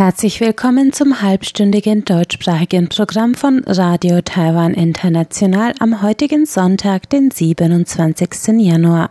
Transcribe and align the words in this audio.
Herzlich 0.00 0.40
willkommen 0.40 0.94
zum 0.94 1.20
halbstündigen 1.20 2.06
deutschsprachigen 2.06 2.88
Programm 2.88 3.34
von 3.34 3.62
Radio 3.66 4.22
Taiwan 4.22 4.72
International 4.72 5.74
am 5.78 6.00
heutigen 6.00 6.46
Sonntag, 6.46 7.10
den 7.10 7.30
27. 7.30 8.30
Januar. 8.60 9.10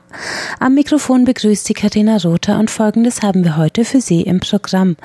Am 0.60 0.74
Mikrofon 0.74 1.26
begrüßt 1.26 1.70
die 1.70 1.76
Karina 1.76 2.18
Rother 2.18 2.58
und 2.58 2.72
folgendes 2.72 3.22
haben 3.22 3.44
wir 3.44 3.56
heute 3.56 3.86
für 3.86 4.02
Sie 4.02 4.24
im 4.24 4.40
Programm. 4.40 4.96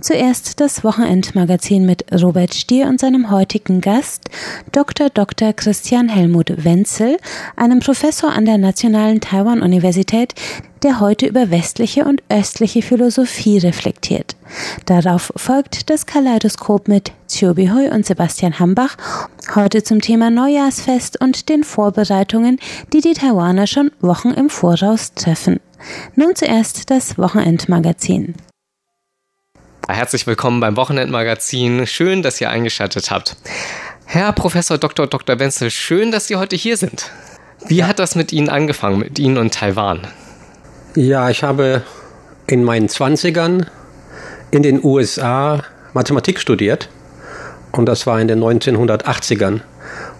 Zuerst 0.00 0.60
das 0.60 0.82
Wochenendmagazin 0.82 1.84
mit 1.84 2.06
Robert 2.10 2.54
Stier 2.54 2.86
und 2.86 2.98
seinem 2.98 3.30
heutigen 3.30 3.82
Gast 3.82 4.30
Dr. 4.72 5.10
Dr. 5.10 5.52
Christian 5.52 6.08
Helmut 6.08 6.64
Wenzel, 6.64 7.18
einem 7.54 7.80
Professor 7.80 8.32
an 8.32 8.46
der 8.46 8.56
Nationalen 8.56 9.20
Taiwan 9.20 9.60
Universität, 9.60 10.32
der 10.84 11.00
heute 11.00 11.26
über 11.26 11.50
westliche 11.50 12.04
und 12.04 12.22
östliche 12.28 12.82
Philosophie 12.82 13.58
reflektiert. 13.58 14.36
Darauf 14.84 15.32
folgt 15.34 15.88
das 15.88 16.04
Kaleidoskop 16.04 16.88
mit 16.88 17.12
Chobi 17.28 17.70
Hui 17.70 17.88
und 17.88 18.04
Sebastian 18.04 18.58
Hambach, 18.58 18.96
heute 19.54 19.82
zum 19.82 20.02
Thema 20.02 20.30
Neujahrsfest 20.30 21.20
und 21.20 21.48
den 21.48 21.64
Vorbereitungen, 21.64 22.60
die 22.92 23.00
die 23.00 23.14
Taiwaner 23.14 23.66
schon 23.66 23.90
Wochen 24.00 24.30
im 24.30 24.50
Voraus 24.50 25.14
treffen. 25.14 25.58
Nun 26.14 26.36
zuerst 26.36 26.90
das 26.90 27.18
Wochenendmagazin. 27.18 28.34
Herzlich 29.88 30.26
willkommen 30.26 30.60
beim 30.60 30.76
Wochenendmagazin. 30.76 31.86
Schön, 31.86 32.22
dass 32.22 32.40
ihr 32.40 32.50
eingeschaltet 32.50 33.10
habt. 33.10 33.36
Herr 34.06 34.32
Professor 34.32 34.78
Dr. 34.78 35.06
Dr. 35.06 35.38
Wenzel, 35.38 35.70
schön, 35.70 36.12
dass 36.12 36.26
Sie 36.26 36.36
heute 36.36 36.56
hier 36.56 36.76
sind. 36.76 37.10
Wie 37.66 37.84
hat 37.84 37.98
das 37.98 38.14
mit 38.14 38.32
Ihnen 38.32 38.50
angefangen, 38.50 38.98
mit 38.98 39.18
Ihnen 39.18 39.38
und 39.38 39.54
Taiwan? 39.54 40.06
Ja, 40.96 41.28
ich 41.28 41.42
habe 41.42 41.82
in 42.46 42.62
meinen 42.62 42.88
Zwanzigern 42.88 43.66
in 44.52 44.62
den 44.62 44.84
USA 44.84 45.64
Mathematik 45.92 46.38
studiert 46.38 46.88
und 47.72 47.86
das 47.86 48.06
war 48.06 48.20
in 48.20 48.28
den 48.28 48.40
1980ern. 48.40 49.60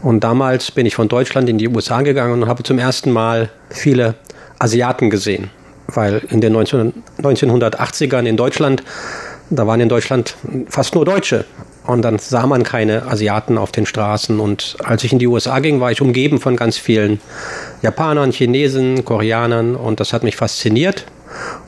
Und 0.03 0.25
damals 0.25 0.73
bin 0.73 0.85
ich 0.85 0.97
von 0.97 1.07
Deutschland 1.07 1.49
in 1.49 1.59
die 1.59 1.69
USA 1.69 2.03
gegangen 2.03 2.43
und 2.43 2.49
habe 2.49 2.65
zum 2.65 2.81
ersten 2.81 3.13
Mal 3.13 3.51
viele 3.71 4.17
Asiaten 4.59 5.11
gesehen, 5.11 5.51
weil 5.87 6.23
in 6.31 6.41
den 6.41 6.53
19, 6.53 6.93
1980ern 7.23 8.25
in 8.25 8.37
Deutschland, 8.37 8.83
da 9.51 9.69
waren 9.69 9.81
in 9.81 9.89
Deutschland 9.89 10.35
fast 10.69 10.97
nur 10.97 11.05
Deutsche 11.05 11.45
und 11.87 12.03
dann 12.03 12.19
sah 12.19 12.47
man 12.47 12.63
keine 12.63 13.07
Asiaten 13.07 13.59
auf 13.59 13.71
den 13.71 13.87
Straßen. 13.87 14.41
Und 14.41 14.77
als 14.83 15.05
ich 15.05 15.13
in 15.13 15.19
die 15.19 15.27
USA 15.27 15.61
ging, 15.61 15.81
war 15.81 15.93
ich 15.93 16.01
umgeben 16.01 16.41
von 16.41 16.57
ganz 16.57 16.79
vielen 16.79 17.21
Japanern, 17.83 18.33
Chinesen, 18.33 19.05
Koreanern 19.05 19.77
und 19.77 20.01
das 20.01 20.13
hat 20.13 20.23
mich 20.23 20.37
fasziniert. 20.37 21.05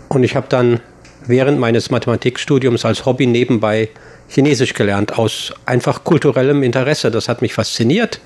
Und 0.09 0.25
ich 0.25 0.35
habe 0.35 0.47
dann 0.49 0.81
während 1.27 1.59
meines 1.59 1.91
Mathematikstudiums 1.91 2.85
als 2.85 3.05
Hobby 3.05 3.27
nebenbei 3.27 3.91
Chinesisch 4.29 4.75
gelernt, 4.75 5.19
aus 5.19 5.55
einfach 5.67 6.03
kulturellem 6.03 6.63
Interesse. 6.63 7.11
Das 7.11 7.29
hat 7.29 7.43
mich 7.43 7.55
fasziniert. 7.55 8.21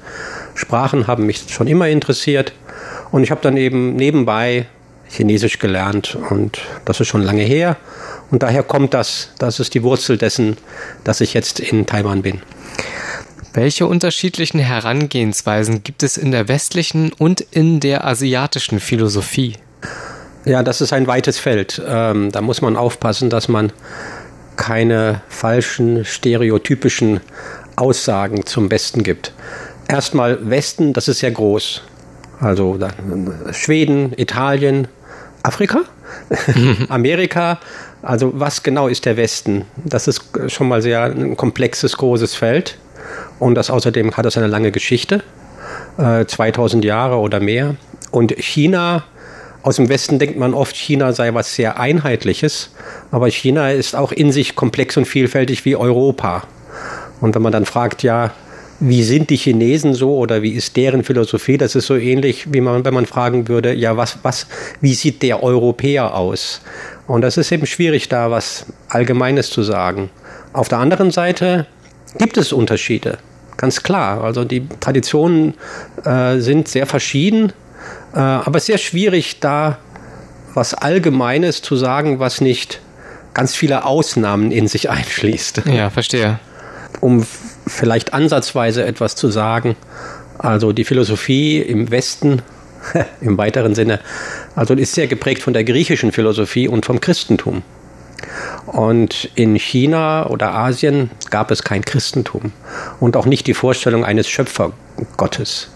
Sprachen 0.54 1.06
haben 1.06 1.26
mich 1.26 1.44
schon 1.48 1.66
immer 1.66 1.88
interessiert. 1.88 2.52
Und 3.10 3.22
ich 3.22 3.30
habe 3.30 3.40
dann 3.42 3.56
eben 3.56 3.96
nebenbei 3.96 4.66
Chinesisch 5.10 5.58
gelernt 5.58 6.16
und 6.30 6.60
das 6.84 7.00
ist 7.00 7.08
schon 7.08 7.22
lange 7.22 7.42
her. 7.42 7.76
Und 8.30 8.42
daher 8.42 8.62
kommt 8.62 8.94
das, 8.94 9.30
das 9.38 9.58
ist 9.58 9.74
die 9.74 9.82
Wurzel 9.82 10.16
dessen, 10.16 10.56
dass 11.04 11.20
ich 11.20 11.34
jetzt 11.34 11.58
in 11.58 11.86
Taiwan 11.86 12.22
bin. 12.22 12.40
Welche 13.52 13.86
unterschiedlichen 13.86 14.60
Herangehensweisen 14.60 15.82
gibt 15.82 16.04
es 16.04 16.16
in 16.16 16.30
der 16.30 16.46
westlichen 16.46 17.12
und 17.12 17.40
in 17.40 17.80
der 17.80 18.06
asiatischen 18.06 18.78
Philosophie? 18.78 19.56
Ja, 20.44 20.62
das 20.62 20.80
ist 20.80 20.92
ein 20.92 21.08
weites 21.08 21.38
Feld. 21.38 21.82
Ähm, 21.84 22.30
da 22.30 22.40
muss 22.40 22.62
man 22.62 22.76
aufpassen, 22.76 23.28
dass 23.28 23.48
man 23.48 23.72
keine 24.54 25.22
falschen, 25.28 26.04
stereotypischen 26.04 27.20
Aussagen 27.74 28.46
zum 28.46 28.68
Besten 28.68 29.02
gibt. 29.02 29.32
Erstmal 29.88 30.48
Westen, 30.48 30.92
das 30.92 31.08
ist 31.08 31.18
sehr 31.18 31.32
groß. 31.32 31.82
Also 32.40 32.78
Schweden, 33.52 34.12
Italien, 34.16 34.88
Afrika, 35.42 35.82
Amerika. 36.88 37.58
Also 38.02 38.32
was 38.34 38.62
genau 38.62 38.88
ist 38.88 39.04
der 39.06 39.16
Westen? 39.16 39.64
Das 39.76 40.08
ist 40.08 40.22
schon 40.48 40.68
mal 40.68 40.82
sehr 40.82 41.04
ein 41.04 41.36
komplexes, 41.36 41.96
großes 41.96 42.34
Feld. 42.34 42.78
Und 43.38 43.54
das 43.54 43.70
außerdem 43.70 44.16
hat 44.16 44.26
es 44.26 44.36
eine 44.36 44.46
lange 44.46 44.70
Geschichte, 44.70 45.22
äh, 45.98 46.24
2000 46.24 46.84
Jahre 46.84 47.16
oder 47.16 47.40
mehr. 47.40 47.76
Und 48.10 48.32
China, 48.32 49.04
aus 49.62 49.76
dem 49.76 49.88
Westen 49.88 50.18
denkt 50.18 50.38
man 50.38 50.54
oft, 50.54 50.76
China 50.76 51.12
sei 51.12 51.34
was 51.34 51.54
sehr 51.54 51.78
Einheitliches. 51.78 52.70
Aber 53.10 53.28
China 53.28 53.70
ist 53.70 53.96
auch 53.96 54.12
in 54.12 54.32
sich 54.32 54.54
komplex 54.56 54.96
und 54.96 55.06
vielfältig 55.06 55.64
wie 55.64 55.76
Europa. 55.76 56.44
Und 57.20 57.34
wenn 57.34 57.42
man 57.42 57.52
dann 57.52 57.66
fragt, 57.66 58.02
ja, 58.02 58.32
wie 58.80 59.02
sind 59.02 59.28
die 59.30 59.36
Chinesen 59.36 59.94
so 59.94 60.16
oder 60.16 60.42
wie 60.42 60.52
ist 60.52 60.76
deren 60.76 61.04
Philosophie? 61.04 61.58
Das 61.58 61.74
ist 61.74 61.86
so 61.86 61.96
ähnlich, 61.96 62.52
wie 62.52 62.62
man, 62.62 62.84
wenn 62.84 62.94
man 62.94 63.06
fragen 63.06 63.46
würde, 63.46 63.74
ja, 63.74 63.96
was, 63.96 64.18
was, 64.22 64.46
wie 64.80 64.94
sieht 64.94 65.22
der 65.22 65.42
Europäer 65.42 66.14
aus? 66.14 66.62
Und 67.06 67.20
das 67.20 67.36
ist 67.36 67.52
eben 67.52 67.66
schwierig, 67.66 68.08
da 68.08 68.30
was 68.30 68.66
Allgemeines 68.88 69.50
zu 69.50 69.62
sagen. 69.62 70.10
Auf 70.52 70.68
der 70.68 70.78
anderen 70.78 71.10
Seite 71.10 71.66
gibt 72.18 72.38
es 72.38 72.52
Unterschiede, 72.52 73.18
ganz 73.58 73.82
klar. 73.82 74.24
Also 74.24 74.44
die 74.44 74.66
Traditionen 74.80 75.54
äh, 76.04 76.38
sind 76.38 76.66
sehr 76.66 76.86
verschieden, 76.86 77.52
äh, 78.14 78.18
aber 78.18 78.60
sehr 78.60 78.78
schwierig, 78.78 79.40
da 79.40 79.78
was 80.54 80.74
Allgemeines 80.74 81.62
zu 81.62 81.76
sagen, 81.76 82.18
was 82.18 82.40
nicht 82.40 82.80
ganz 83.34 83.54
viele 83.54 83.84
Ausnahmen 83.84 84.50
in 84.50 84.68
sich 84.68 84.88
einschließt. 84.90 85.62
Ja, 85.66 85.90
verstehe. 85.90 86.40
Um 87.00 87.24
vielleicht 87.70 88.12
ansatzweise 88.12 88.84
etwas 88.84 89.16
zu 89.16 89.28
sagen. 89.28 89.76
Also 90.38 90.72
die 90.72 90.84
Philosophie 90.84 91.60
im 91.60 91.90
Westen, 91.90 92.42
im 93.20 93.38
weiteren 93.38 93.74
Sinne, 93.74 94.00
also 94.54 94.74
ist 94.74 94.94
sehr 94.94 95.06
geprägt 95.06 95.42
von 95.42 95.52
der 95.52 95.64
griechischen 95.64 96.12
Philosophie 96.12 96.68
und 96.68 96.86
vom 96.86 97.00
Christentum. 97.00 97.62
Und 98.66 99.30
in 99.34 99.56
China 99.56 100.26
oder 100.28 100.54
Asien 100.54 101.10
gab 101.30 101.50
es 101.50 101.62
kein 101.62 101.84
Christentum 101.84 102.52
und 103.00 103.16
auch 103.16 103.26
nicht 103.26 103.46
die 103.46 103.54
Vorstellung 103.54 104.04
eines 104.04 104.28
Schöpfergottes. 104.28 105.70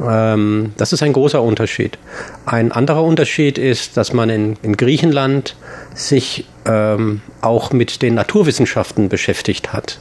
Ähm, 0.00 0.72
das 0.76 0.92
ist 0.92 1.02
ein 1.02 1.12
großer 1.12 1.42
Unterschied. 1.42 1.98
Ein 2.44 2.72
anderer 2.72 3.02
Unterschied 3.02 3.58
ist, 3.58 3.96
dass 3.96 4.12
man 4.12 4.30
in, 4.30 4.56
in 4.62 4.76
Griechenland 4.76 5.56
sich 5.94 6.46
ähm, 6.66 7.22
auch 7.40 7.72
mit 7.72 8.02
den 8.02 8.14
Naturwissenschaften 8.14 9.08
beschäftigt 9.08 9.72
hat 9.72 9.98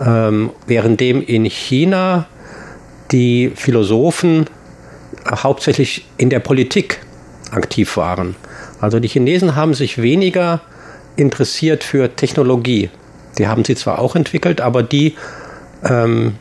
ähm, 0.00 0.50
währenddem 0.66 1.22
in 1.22 1.44
China 1.44 2.26
die 3.12 3.52
Philosophen 3.54 4.46
hauptsächlich 5.28 6.06
in 6.16 6.30
der 6.30 6.40
Politik 6.40 7.00
aktiv 7.50 7.96
waren. 7.96 8.34
Also 8.80 9.00
die 9.00 9.08
Chinesen 9.08 9.54
haben 9.54 9.74
sich 9.74 10.00
weniger 10.00 10.60
interessiert 11.16 11.84
für 11.84 12.14
Technologie. 12.14 12.90
Die 13.38 13.46
haben 13.48 13.64
sie 13.64 13.74
zwar 13.74 13.98
auch 13.98 14.16
entwickelt, 14.16 14.60
aber 14.60 14.82
die 14.82 15.14
ähm, 15.84 16.34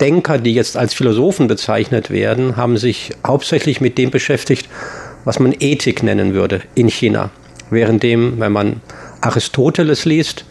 Denker, 0.00 0.38
die 0.38 0.54
jetzt 0.54 0.76
als 0.76 0.94
Philosophen 0.94 1.46
bezeichnet 1.46 2.10
werden, 2.10 2.56
haben 2.56 2.76
sich 2.76 3.10
hauptsächlich 3.26 3.80
mit 3.80 3.98
dem 3.98 4.10
beschäftigt, 4.10 4.68
was 5.24 5.38
man 5.38 5.54
Ethik 5.58 6.02
nennen 6.02 6.32
würde 6.32 6.62
in 6.74 6.88
China. 6.88 7.30
Währenddem, 7.70 8.40
wenn 8.40 8.52
man 8.52 8.80
Aristoteles 9.20 10.04
liest, 10.04 10.44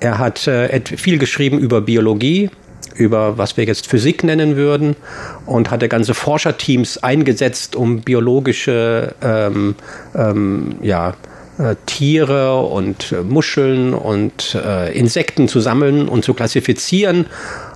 er 0.00 0.18
hat 0.18 0.46
äh, 0.46 0.80
viel 0.84 1.18
geschrieben 1.18 1.58
über 1.58 1.80
Biologie, 1.80 2.50
über 2.94 3.38
was 3.38 3.56
wir 3.56 3.64
jetzt 3.64 3.86
Physik 3.86 4.24
nennen 4.24 4.56
würden 4.56 4.96
und 5.46 5.70
hatte 5.70 5.88
ganze 5.88 6.14
Forscherteams 6.14 7.02
eingesetzt, 7.02 7.76
um 7.76 8.00
biologische 8.00 9.14
ähm, 9.22 9.74
ähm, 10.14 10.76
ja, 10.82 11.14
äh, 11.58 11.76
Tiere 11.86 12.60
und 12.60 13.12
äh, 13.12 13.22
Muscheln 13.22 13.94
und 13.94 14.54
äh, 14.54 14.92
Insekten 14.96 15.48
zu 15.48 15.60
sammeln 15.60 16.08
und 16.08 16.24
zu 16.24 16.34
klassifizieren. 16.34 17.26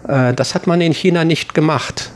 Äh, 0.07 0.35
das 0.35 0.55
hat 0.55 0.67
man 0.67 0.81
in 0.81 0.93
China 0.93 1.25
nicht 1.25 1.55
gemacht. 1.55 2.11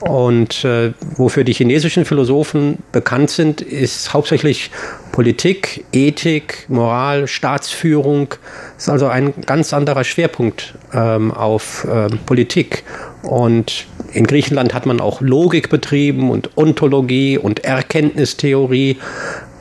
Und 0.00 0.64
äh, 0.64 0.92
wofür 1.16 1.44
die 1.44 1.54
chinesischen 1.54 2.04
Philosophen 2.04 2.78
bekannt 2.92 3.30
sind, 3.30 3.60
ist 3.62 4.12
hauptsächlich 4.12 4.70
Politik, 5.12 5.84
Ethik, 5.92 6.66
Moral, 6.68 7.26
Staatsführung. 7.26 8.28
Das 8.74 8.84
ist 8.84 8.88
also 8.90 9.06
ein 9.06 9.32
ganz 9.46 9.72
anderer 9.72 10.04
Schwerpunkt 10.04 10.74
ähm, 10.92 11.32
auf 11.32 11.86
ähm, 11.90 12.18
Politik. 12.26 12.84
Und 13.22 13.86
in 14.12 14.26
Griechenland 14.26 14.74
hat 14.74 14.84
man 14.86 15.00
auch 15.00 15.20
Logik 15.20 15.70
betrieben 15.70 16.30
und 16.30 16.56
Ontologie 16.56 17.38
und 17.38 17.64
Erkenntnistheorie. 17.64 18.98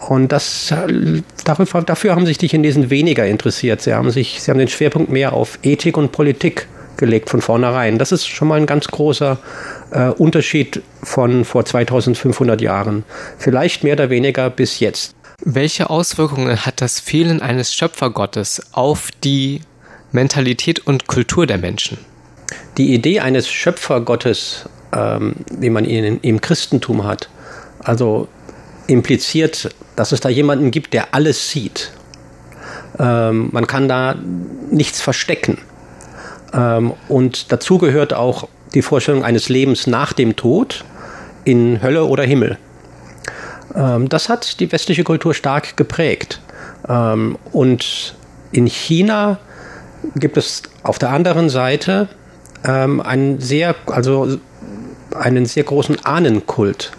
Und 0.10 0.32
das, 0.32 0.74
dafür, 1.46 1.82
dafür 1.82 2.16
haben 2.16 2.26
sich 2.26 2.38
die 2.38 2.48
Chinesen 2.48 2.90
weniger 2.90 3.26
interessiert. 3.26 3.82
Sie 3.82 3.94
haben, 3.94 4.12
sich, 4.12 4.42
sie 4.42 4.52
haben 4.52 4.60
den 4.60 4.68
Schwerpunkt 4.68 5.10
mehr 5.10 5.34
auf 5.34 5.60
Ethik 5.64 5.98
und 5.98 6.12
Politik 6.12 6.68
gelegt 6.98 7.30
von 7.30 7.42
vornherein. 7.42 7.98
Das 7.98 8.12
ist 8.12 8.28
schon 8.28 8.48
mal 8.48 8.60
ein 8.60 8.66
ganz 8.66 8.88
großer 8.88 9.38
äh, 9.92 10.10
Unterschied 10.10 10.82
von 11.04 11.46
vor 11.46 11.66
2500 11.66 12.62
Jahren. 12.62 13.04
Vielleicht 13.38 13.84
mehr 13.84 13.94
oder 13.94 14.10
weniger 14.10 14.50
bis 14.50 14.80
jetzt. 14.80 15.16
Welche 15.44 15.90
Auswirkungen 15.90 16.66
hat 16.66 16.82
das 16.82 17.00
Fehlen 17.00 17.42
eines 17.42 17.74
Schöpfergottes 17.74 18.62
auf 18.72 19.10
die 19.24 19.62
Mentalität 20.12 20.88
und 20.88 21.08
Kultur 21.08 21.46
der 21.46 21.58
Menschen? 21.58 21.98
Die 22.78 22.94
Idee 22.94 23.20
eines 23.20 23.50
Schöpfergottes, 23.50 24.70
ähm, 24.94 25.36
wie 25.52 25.70
man 25.70 25.86
ihn 25.86 26.20
im 26.22 26.42
Christentum 26.42 27.04
hat, 27.04 27.30
also 27.80 28.28
impliziert, 28.88 29.70
dass 29.96 30.12
es 30.12 30.20
da 30.20 30.30
jemanden 30.30 30.72
gibt, 30.72 30.94
der 30.94 31.14
alles 31.14 31.50
sieht. 31.50 31.92
Ähm, 33.00 33.50
man 33.52 33.68
kann 33.68 33.88
da 33.88 34.16
nichts 34.72 35.02
verstecken. 35.02 35.58
Ähm, 36.56 36.94
und 37.08 37.52
dazu 37.52 37.78
gehört 37.78 38.14
auch 38.14 38.48
die 38.74 38.82
Vorstellung 38.82 39.24
eines 39.24 39.50
Lebens 39.50 39.88
nach 39.88 40.14
dem 40.14 40.36
Tod 40.36 40.84
in 41.44 41.82
Hölle 41.82 42.06
oder 42.06 42.24
Himmel. 42.24 42.58
Ähm, 43.76 44.10
das 44.10 44.30
hat 44.30 44.60
die 44.60 44.72
westliche 44.72 45.04
Kultur 45.04 45.34
stark 45.34 45.78
geprägt. 45.78 46.42
Ähm, 46.88 47.38
und 47.52 48.16
in 48.52 48.68
China 48.68 49.40
gibt 50.16 50.38
es 50.38 50.64
auf 50.84 51.00
der 51.00 51.10
anderen 51.10 51.50
Seite 51.50 52.08
einen 52.64 53.42
sehr, 53.42 53.76
also 53.86 54.40
einen 55.14 55.46
sehr 55.46 55.64
großen 55.64 56.04
Ahnenkult. 56.04 56.92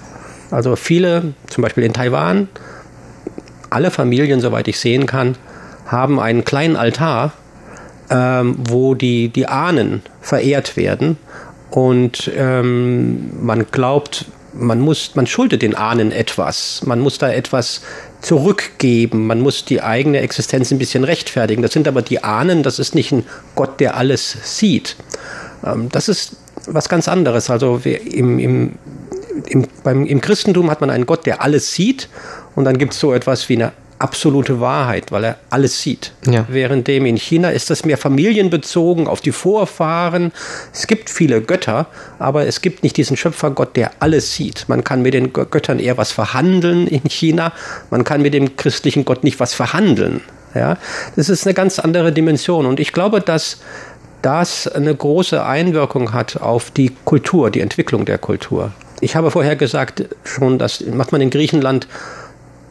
Also 0.52 0.76
viele, 0.76 1.34
zum 1.48 1.62
Beispiel 1.62 1.82
in 1.82 1.92
Taiwan, 1.92 2.48
alle 3.70 3.90
Familien, 3.90 4.40
soweit 4.40 4.68
ich 4.68 4.78
sehen 4.78 5.06
kann, 5.06 5.36
haben 5.86 6.20
einen 6.20 6.44
kleinen 6.44 6.76
Altar, 6.76 7.32
ähm, 8.10 8.56
wo 8.68 8.94
die, 8.94 9.28
die 9.28 9.46
Ahnen 9.46 10.02
verehrt 10.20 10.76
werden. 10.76 11.18
Und 11.70 12.30
ähm, 12.36 13.44
man 13.44 13.66
glaubt, 13.70 14.26
man 14.54 14.80
muss, 14.80 15.14
man 15.14 15.26
schuldet 15.26 15.62
den 15.62 15.74
Ahnen 15.74 16.12
etwas. 16.12 16.82
Man 16.84 17.00
muss 17.00 17.18
da 17.18 17.30
etwas 17.30 17.82
zurückgeben. 18.22 19.26
Man 19.26 19.40
muss 19.40 19.64
die 19.64 19.82
eigene 19.82 20.20
Existenz 20.20 20.70
ein 20.70 20.78
bisschen 20.78 21.04
rechtfertigen. 21.04 21.62
Das 21.62 21.72
sind 21.72 21.88
aber 21.88 22.02
die 22.02 22.24
Ahnen. 22.24 22.62
Das 22.62 22.78
ist 22.78 22.94
nicht 22.94 23.12
ein 23.12 23.24
Gott, 23.54 23.80
der 23.80 23.96
alles 23.96 24.36
sieht. 24.42 24.96
Ähm, 25.64 25.88
das 25.90 26.08
ist 26.08 26.36
was 26.66 26.88
ganz 26.88 27.08
anderes. 27.08 27.50
Also 27.50 27.80
im, 27.84 28.38
im, 28.38 28.72
im, 29.46 29.66
beim, 29.84 30.06
im 30.06 30.20
Christentum 30.20 30.70
hat 30.70 30.80
man 30.80 30.90
einen 30.90 31.06
Gott, 31.06 31.26
der 31.26 31.42
alles 31.42 31.72
sieht. 31.72 32.08
Und 32.54 32.64
dann 32.64 32.78
gibt 32.78 32.94
es 32.94 33.00
so 33.00 33.12
etwas 33.12 33.48
wie 33.48 33.56
eine 33.56 33.72
absolute 33.98 34.60
Wahrheit, 34.60 35.10
weil 35.12 35.24
er 35.24 35.36
alles 35.50 35.80
sieht. 35.80 36.12
Ja. 36.26 36.44
Währenddem 36.48 37.06
in 37.06 37.16
China 37.16 37.50
ist 37.50 37.70
das 37.70 37.84
mehr 37.84 37.98
familienbezogen 37.98 39.06
auf 39.06 39.20
die 39.20 39.32
Vorfahren. 39.32 40.32
Es 40.72 40.86
gibt 40.86 41.10
viele 41.10 41.40
Götter, 41.40 41.86
aber 42.18 42.46
es 42.46 42.60
gibt 42.60 42.82
nicht 42.82 42.96
diesen 42.96 43.16
Schöpfergott, 43.16 43.76
der 43.76 43.92
alles 44.00 44.34
sieht. 44.34 44.68
Man 44.68 44.84
kann 44.84 45.02
mit 45.02 45.14
den 45.14 45.32
Göttern 45.32 45.78
eher 45.78 45.96
was 45.96 46.12
verhandeln 46.12 46.86
in 46.86 47.08
China. 47.08 47.52
Man 47.90 48.04
kann 48.04 48.22
mit 48.22 48.34
dem 48.34 48.56
christlichen 48.56 49.04
Gott 49.04 49.24
nicht 49.24 49.40
was 49.40 49.54
verhandeln. 49.54 50.20
Ja, 50.54 50.78
das 51.16 51.28
ist 51.28 51.46
eine 51.46 51.54
ganz 51.54 51.78
andere 51.78 52.12
Dimension. 52.12 52.64
Und 52.66 52.80
ich 52.80 52.92
glaube, 52.92 53.20
dass 53.20 53.58
das 54.22 54.66
eine 54.66 54.94
große 54.94 55.44
Einwirkung 55.44 56.12
hat 56.12 56.40
auf 56.40 56.70
die 56.70 56.92
Kultur, 57.04 57.50
die 57.50 57.60
Entwicklung 57.60 58.04
der 58.06 58.18
Kultur. 58.18 58.72
Ich 59.00 59.14
habe 59.14 59.30
vorher 59.30 59.56
gesagt 59.56 60.04
schon, 60.24 60.58
das 60.58 60.80
macht 60.80 61.12
man 61.12 61.20
in 61.20 61.30
Griechenland 61.30 61.86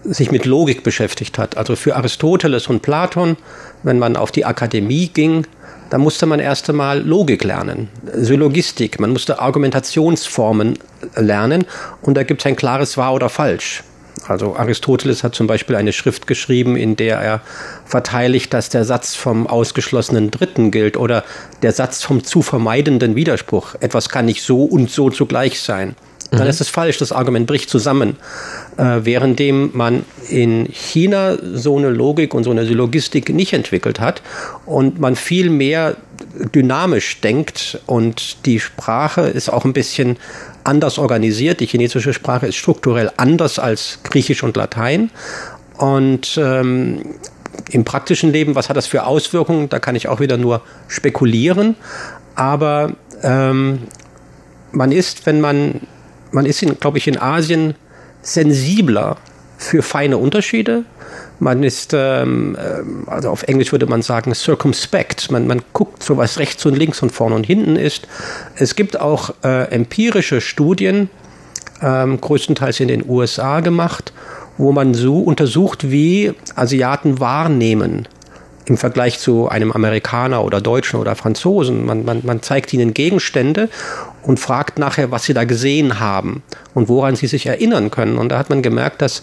sich 0.05 0.31
mit 0.31 0.45
Logik 0.45 0.83
beschäftigt 0.83 1.37
hat. 1.37 1.57
Also 1.57 1.75
für 1.75 1.95
Aristoteles 1.95 2.67
und 2.67 2.81
Platon, 2.81 3.37
wenn 3.83 3.99
man 3.99 4.15
auf 4.15 4.31
die 4.31 4.45
Akademie 4.45 5.07
ging, 5.07 5.45
da 5.89 5.97
musste 5.97 6.25
man 6.25 6.39
erst 6.39 6.69
einmal 6.69 6.99
Logik 6.99 7.43
lernen, 7.43 7.89
Syllogistik, 8.13 8.99
man 8.99 9.11
musste 9.11 9.39
Argumentationsformen 9.39 10.79
lernen 11.15 11.65
und 12.01 12.15
da 12.15 12.23
gibt 12.23 12.41
es 12.41 12.45
ein 12.47 12.55
klares 12.55 12.97
Wahr 12.97 13.13
oder 13.13 13.29
Falsch. 13.29 13.83
Also 14.27 14.55
Aristoteles 14.55 15.23
hat 15.23 15.35
zum 15.35 15.45
Beispiel 15.45 15.75
eine 15.75 15.93
Schrift 15.93 16.25
geschrieben, 16.25 16.75
in 16.75 16.95
der 16.95 17.19
er 17.19 17.41
verteidigt, 17.85 18.51
dass 18.55 18.69
der 18.69 18.83
Satz 18.83 19.13
vom 19.13 19.45
ausgeschlossenen 19.45 20.31
Dritten 20.31 20.71
gilt 20.71 20.97
oder 20.97 21.23
der 21.61 21.73
Satz 21.73 22.01
vom 22.01 22.23
zu 22.23 22.41
vermeidenden 22.41 23.15
Widerspruch. 23.15 23.75
Etwas 23.81 24.09
kann 24.09 24.25
nicht 24.25 24.41
so 24.41 24.63
und 24.63 24.89
so 24.89 25.11
zugleich 25.11 25.61
sein 25.61 25.95
dann 26.31 26.43
mhm. 26.43 26.49
ist 26.49 26.61
es 26.61 26.69
falsch, 26.69 26.97
das 26.97 27.11
Argument 27.11 27.47
bricht 27.47 27.69
zusammen. 27.69 28.17
Äh, 28.77 29.05
währenddem 29.05 29.69
man 29.73 30.03
in 30.29 30.65
China 30.65 31.37
so 31.53 31.77
eine 31.77 31.89
Logik 31.89 32.33
und 32.33 32.43
so 32.43 32.51
eine 32.51 32.65
Syllogistik 32.65 33.29
nicht 33.29 33.53
entwickelt 33.53 34.01
hat 34.01 34.21
und 34.65 34.99
man 34.99 35.15
viel 35.15 35.49
mehr 35.49 35.95
dynamisch 36.53 37.21
denkt 37.21 37.79
und 37.85 38.45
die 38.45 38.59
Sprache 38.59 39.21
ist 39.21 39.47
auch 39.47 39.63
ein 39.63 39.71
bisschen 39.71 40.17
anders 40.65 40.97
organisiert. 40.97 41.61
Die 41.61 41.67
chinesische 41.67 42.11
Sprache 42.11 42.47
ist 42.47 42.57
strukturell 42.57 43.11
anders 43.15 43.59
als 43.59 43.99
Griechisch 44.03 44.43
und 44.43 44.57
Latein. 44.57 45.09
Und 45.77 46.37
ähm, 46.37 47.15
im 47.71 47.85
praktischen 47.85 48.33
Leben, 48.33 48.55
was 48.55 48.67
hat 48.67 48.75
das 48.75 48.87
für 48.87 49.05
Auswirkungen? 49.05 49.69
Da 49.69 49.79
kann 49.79 49.95
ich 49.95 50.09
auch 50.09 50.19
wieder 50.19 50.35
nur 50.35 50.61
spekulieren. 50.89 51.75
Aber 52.35 52.91
ähm, 53.23 53.83
man 54.73 54.91
ist, 54.91 55.25
wenn 55.25 55.39
man 55.39 55.79
man 56.31 56.45
ist, 56.45 56.65
glaube 56.81 56.97
ich, 56.97 57.07
in 57.07 57.17
Asien 57.17 57.75
sensibler 58.25 59.17
für 59.57 59.81
feine 59.81 60.17
Unterschiede. 60.17 60.83
Man 61.39 61.63
ist, 61.63 61.93
ähm, 61.93 62.57
ähm, 62.59 63.03
also 63.07 63.29
auf 63.29 63.43
Englisch 63.43 63.71
würde 63.71 63.85
man 63.85 64.01
sagen, 64.01 64.33
circumspect. 64.33 65.31
Man, 65.31 65.47
man 65.47 65.61
guckt 65.73 66.03
so, 66.03 66.17
was 66.17 66.39
rechts 66.39 66.65
und 66.65 66.75
links 66.75 67.01
und 67.01 67.11
vorne 67.11 67.35
und 67.35 67.45
hinten 67.45 67.75
ist. 67.75 68.07
Es 68.55 68.75
gibt 68.75 68.99
auch 68.99 69.33
äh, 69.43 69.69
empirische 69.71 70.41
Studien, 70.41 71.09
ähm, 71.81 72.19
größtenteils 72.19 72.79
in 72.79 72.87
den 72.87 73.07
USA 73.07 73.59
gemacht, 73.59 74.13
wo 74.57 74.71
man 74.71 74.93
so 74.93 75.19
untersucht, 75.19 75.91
wie 75.91 76.33
Asiaten 76.55 77.19
wahrnehmen 77.19 78.07
im 78.65 78.77
Vergleich 78.77 79.19
zu 79.19 79.47
einem 79.47 79.71
Amerikaner 79.71 80.43
oder 80.43 80.61
Deutschen 80.61 80.99
oder 80.99 81.15
Franzosen. 81.15 81.85
Man, 81.85 82.03
man, 82.03 82.21
man 82.23 82.41
zeigt 82.41 82.73
ihnen 82.73 82.93
Gegenstände 82.93 83.69
und 84.23 84.39
fragt 84.39 84.79
nachher, 84.79 85.11
was 85.11 85.25
sie 85.25 85.33
da 85.33 85.43
gesehen 85.43 85.99
haben 85.99 86.43
und 86.73 86.89
woran 86.89 87.15
sie 87.15 87.27
sich 87.27 87.45
erinnern 87.45 87.91
können. 87.91 88.17
Und 88.17 88.29
da 88.29 88.39
hat 88.39 88.49
man 88.49 88.61
gemerkt, 88.61 89.01
dass 89.01 89.21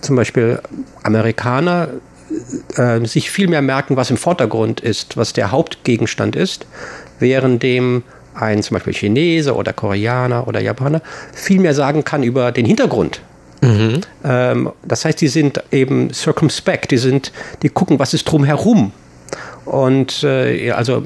zum 0.00 0.16
Beispiel 0.16 0.60
Amerikaner 1.02 1.88
äh, 2.76 3.04
sich 3.04 3.30
viel 3.30 3.48
mehr 3.48 3.62
merken, 3.62 3.96
was 3.96 4.10
im 4.10 4.16
Vordergrund 4.16 4.80
ist, 4.80 5.16
was 5.16 5.32
der 5.32 5.50
Hauptgegenstand 5.50 6.34
ist, 6.34 6.66
währenddem 7.18 8.02
ein 8.34 8.62
zum 8.62 8.76
Beispiel 8.76 8.94
Chinese 8.94 9.54
oder 9.54 9.74
Koreaner 9.74 10.48
oder 10.48 10.60
Japaner 10.60 11.02
viel 11.34 11.60
mehr 11.60 11.74
sagen 11.74 12.04
kann 12.04 12.22
über 12.22 12.50
den 12.50 12.64
Hintergrund 12.64 13.20
Mhm. 13.62 14.00
Ähm, 14.24 14.72
das 14.84 15.04
heißt, 15.04 15.20
die 15.20 15.28
sind 15.28 15.62
eben 15.70 16.12
circumspect, 16.12 16.90
die 16.90 16.98
sind, 16.98 17.32
die 17.62 17.68
gucken, 17.68 17.98
was 17.98 18.12
ist 18.12 18.24
drumherum. 18.24 18.92
Und 19.64 20.24
äh, 20.24 20.72
also 20.72 21.02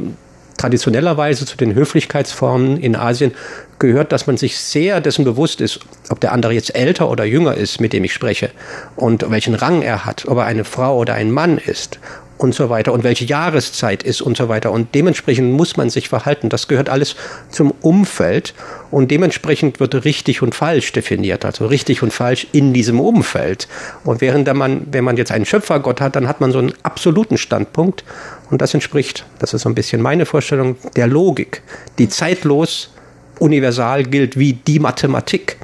traditionellerweise 0.56 1.44
zu 1.44 1.58
den 1.58 1.74
Höflichkeitsformen 1.74 2.78
in 2.78 2.96
Asien 2.96 3.32
gehört, 3.78 4.10
dass 4.10 4.26
man 4.26 4.38
sich 4.38 4.58
sehr 4.58 5.02
dessen 5.02 5.24
bewusst 5.24 5.60
ist, 5.60 5.80
ob 6.08 6.18
der 6.20 6.32
andere 6.32 6.54
jetzt 6.54 6.74
älter 6.74 7.10
oder 7.10 7.24
jünger 7.24 7.54
ist, 7.54 7.78
mit 7.78 7.92
dem 7.92 8.04
ich 8.04 8.14
spreche, 8.14 8.50
und 8.96 9.30
welchen 9.30 9.54
Rang 9.54 9.82
er 9.82 10.06
hat, 10.06 10.26
ob 10.26 10.38
er 10.38 10.44
eine 10.44 10.64
Frau 10.64 10.96
oder 10.98 11.12
ein 11.12 11.30
Mann 11.30 11.58
ist 11.58 12.00
und 12.38 12.54
so 12.54 12.68
weiter 12.68 12.92
und 12.92 13.02
welche 13.02 13.24
Jahreszeit 13.24 14.02
ist 14.02 14.20
und 14.20 14.36
so 14.36 14.48
weiter. 14.48 14.70
Und 14.70 14.94
dementsprechend 14.94 15.52
muss 15.52 15.76
man 15.76 15.90
sich 15.90 16.08
verhalten. 16.08 16.48
Das 16.48 16.68
gehört 16.68 16.88
alles 16.88 17.16
zum 17.50 17.72
Umfeld 17.80 18.54
und 18.90 19.10
dementsprechend 19.10 19.80
wird 19.80 20.04
richtig 20.04 20.42
und 20.42 20.54
falsch 20.54 20.92
definiert. 20.92 21.44
Also 21.44 21.66
richtig 21.66 22.02
und 22.02 22.12
falsch 22.12 22.46
in 22.52 22.72
diesem 22.74 23.00
Umfeld. 23.00 23.68
Und 24.04 24.20
während 24.20 24.52
man, 24.54 24.86
wenn 24.90 25.04
man 25.04 25.16
jetzt 25.16 25.32
einen 25.32 25.46
Schöpfergott 25.46 26.00
hat, 26.00 26.16
dann 26.16 26.28
hat 26.28 26.40
man 26.40 26.52
so 26.52 26.58
einen 26.58 26.72
absoluten 26.82 27.38
Standpunkt 27.38 28.04
und 28.50 28.60
das 28.62 28.74
entspricht, 28.74 29.24
das 29.38 29.54
ist 29.54 29.62
so 29.62 29.68
ein 29.68 29.74
bisschen 29.74 30.02
meine 30.02 30.26
Vorstellung, 30.26 30.76
der 30.94 31.06
Logik, 31.06 31.62
die 31.98 32.08
zeitlos 32.08 32.90
universal 33.38 34.04
gilt 34.04 34.38
wie 34.38 34.54
die 34.54 34.78
Mathematik. 34.78 35.56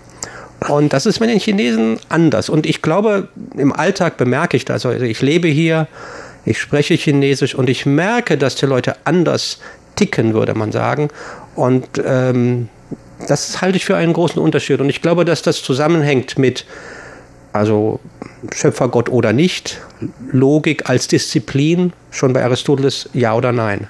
Und 0.69 0.93
das 0.93 1.07
ist 1.07 1.21
mit 1.21 1.29
den 1.29 1.41
Chinesen 1.41 1.99
anders. 2.09 2.49
Und 2.49 2.67
ich 2.67 2.83
glaube, 2.83 3.29
im 3.57 3.73
Alltag 3.73 4.17
bemerke 4.17 4.57
ich 4.57 4.64
das. 4.64 4.87
Also 4.87 5.05
ich 5.05 5.21
lebe 5.21 5.49
hier, 5.49 5.88
ich 6.45 6.59
spreche 6.59 6.95
Chinesisch 6.95 7.55
und 7.55 7.69
ich 7.69 7.87
merke, 7.87 8.37
dass 8.37 8.55
die 8.57 8.67
Leute 8.67 8.97
anders 9.05 9.59
ticken, 9.97 10.35
würde 10.35 10.55
man 10.55 10.73
sagen. 10.73 11.09
Und 11.55 11.87
ähm, 12.05 12.69
das 13.29 13.61
halte 13.61 13.77
ich 13.77 13.85
für 13.85 13.97
einen 13.97 14.13
großen 14.13 14.41
Unterschied. 14.41 14.81
Und 14.81 14.89
ich 14.89 15.03
glaube, 15.03 15.25
dass 15.25 15.43
das 15.43 15.63
zusammenhängt 15.63 16.39
mit, 16.39 16.67
also 17.53 18.01
Schöpfergott 18.55 19.09
oder 19.09 19.33
nicht, 19.33 19.81
Logik 20.31 20.89
als 20.89 21.09
Disziplin, 21.09 21.93
schon 22.11 22.33
bei 22.33 22.43
Aristoteles 22.43 23.09
ja 23.13 23.35
oder 23.35 23.53
nein. 23.53 23.87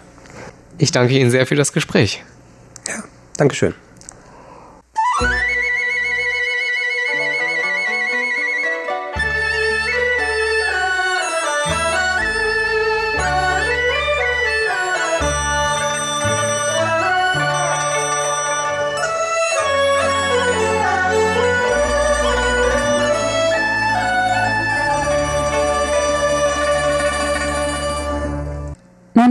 Ich 0.79 0.93
danke 0.93 1.19
Ihnen 1.19 1.31
sehr 1.31 1.47
für 1.47 1.55
das 1.55 1.73
Gespräch. 1.73 2.23
Ja, 2.89 3.05
Dankeschön. 3.37 3.75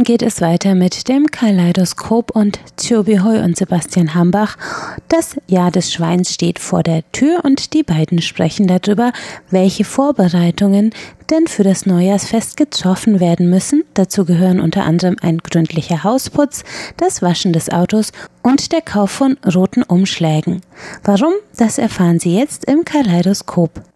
Dann 0.02 0.06
geht 0.06 0.24
es 0.24 0.42
weiter 0.42 0.74
mit 0.74 1.10
dem 1.10 1.28
Kaleidoskop 1.28 2.32
und 2.32 2.60
Chobihoy 2.76 3.38
und 3.44 3.56
Sebastian 3.56 4.16
Hambach. 4.16 4.58
Das 5.10 5.36
Jahr 5.46 5.70
des 5.70 5.94
Schweins 5.94 6.34
steht 6.34 6.58
vor 6.58 6.82
der 6.82 7.04
Tür 7.12 7.46
und 7.46 7.76
die 7.76 7.84
beiden 7.84 8.20
sprechen 8.20 8.66
darüber, 8.66 9.14
welche 9.52 9.84
Vorbereitungen 9.84 10.90
denn 11.30 11.46
für 11.46 11.62
das 11.62 11.86
Neujahrsfest 11.86 12.58
getroffen 12.58 13.20
werden 13.20 13.52
müssen. 13.52 13.84
Dazu 13.94 14.26
gehören 14.26 14.60
unter 14.60 14.86
anderem 14.86 15.18
ein 15.22 15.38
gründlicher 15.38 16.04
Hausputz, 16.04 16.64
das 16.98 17.22
Waschen 17.22 17.54
des 17.54 17.70
Autos 17.70 18.12
und 18.42 18.72
der 18.72 18.82
Kauf 18.82 19.12
von 19.12 19.38
roten 19.54 19.84
Umschlägen. 19.84 20.62
Warum? 21.04 21.34
Das 21.58 21.78
erfahren 21.78 22.20
Sie 22.20 22.36
jetzt 22.36 22.66
im 22.66 22.86
Kaleidoskop. 22.86 23.91